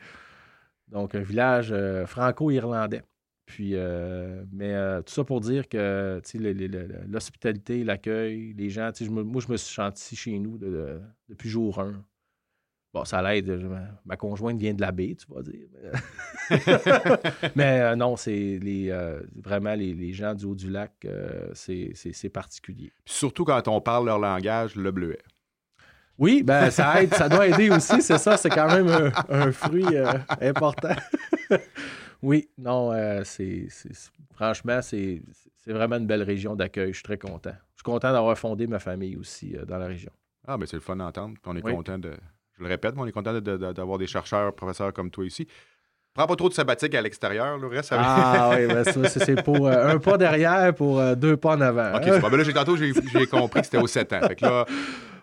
[0.90, 3.04] Donc, un village euh, franco-irlandais.
[3.46, 3.76] Puis,
[4.54, 6.22] mais tout ça pour dire que
[7.10, 10.58] l'hospitalité, l'accueil, les gens, moi, je me suis senti chez nous
[11.28, 12.02] depuis jour 1.
[12.94, 13.50] Bon, ça l'aide.
[14.06, 15.68] Ma, conjointe vient de la baie, tu vas dire.
[17.56, 22.30] Mais, euh, non, c'est les, euh, vraiment les, gens du haut du lac, euh, c'est
[22.30, 22.92] particulier.
[23.06, 25.22] surtout quand on parle leur langage, le bleuet.
[26.18, 29.86] Oui, ben ça aide, ça doit aider aussi, c'est ça, c'est quand même un, fruit
[30.42, 30.96] important.
[32.22, 32.92] oui, non,
[33.24, 33.68] c'est
[34.34, 35.24] franchement, c'est
[35.66, 36.90] vraiment une belle région d'accueil.
[36.90, 37.56] Je suis très content.
[37.76, 40.12] Je suis content d'avoir fondé ma famille aussi dans la région.
[40.46, 41.38] Ah, mais c'est le fun d'entendre.
[41.46, 42.14] On est content de
[42.62, 45.48] je le répète, on est content d'avoir des chercheurs, professeurs comme toi ici.
[46.14, 49.42] Prends pas trop de sabbatique à l'extérieur, le reste, ça Ah oui, ben ça, c'est
[49.44, 51.96] pour euh, un pas derrière pour euh, deux pas en avant.
[51.96, 52.30] OK, c'est pas.
[52.30, 52.94] Ben là, tantôt, j'ai
[53.28, 54.20] compris que c'était aux 7 ans.
[54.28, 54.66] Fait que là,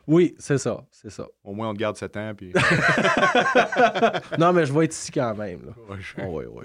[0.06, 1.26] oui, c'est ça, c'est ça.
[1.44, 2.32] Au moins, on te garde 7 ans.
[2.34, 2.52] Puis...
[4.38, 5.66] non, mais je vais être ici quand même.
[5.66, 5.72] Là.
[6.26, 6.64] oui, oui.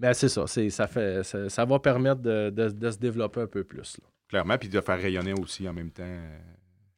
[0.00, 4.00] mais c'est ça, ça, fait, ça, va permettre de, se développer un peu plus.
[4.28, 6.38] Clairement, puis de faire rayonner aussi en même temps euh,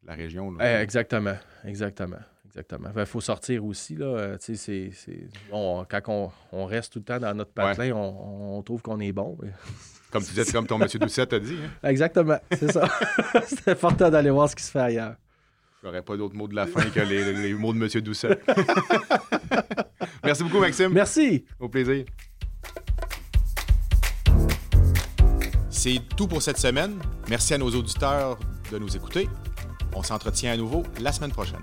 [0.05, 0.55] la région.
[0.59, 2.21] Eh, exactement, exactement.
[2.55, 2.91] Exactement.
[2.97, 3.97] Il faut sortir aussi.
[3.97, 4.07] Là.
[4.07, 9.37] Euh, quand on, reste tout le temps dans notre patelin, on, trouve qu'on est bon.
[10.13, 11.57] Comme tu disais, comme ton monsieur Doucet t'a dit.
[11.61, 11.71] Hein.
[11.89, 12.89] Exactement, c'est ça.
[13.49, 15.17] c'est important d'aller voir ce qui se fait ailleurs.
[15.83, 18.39] J'aurais pas d'autres mots de la fin que les, mots de monsieur Doucet.
[20.23, 20.93] Merci beaucoup, Maxime.
[20.93, 21.45] Merci.
[21.59, 22.05] Au plaisir.
[25.69, 27.01] C'est tout pour cette semaine.
[27.29, 28.39] Merci à nos auditeurs
[28.71, 29.29] de nous écouter.
[29.97, 31.63] On s'entretient à nouveau la semaine prochaine.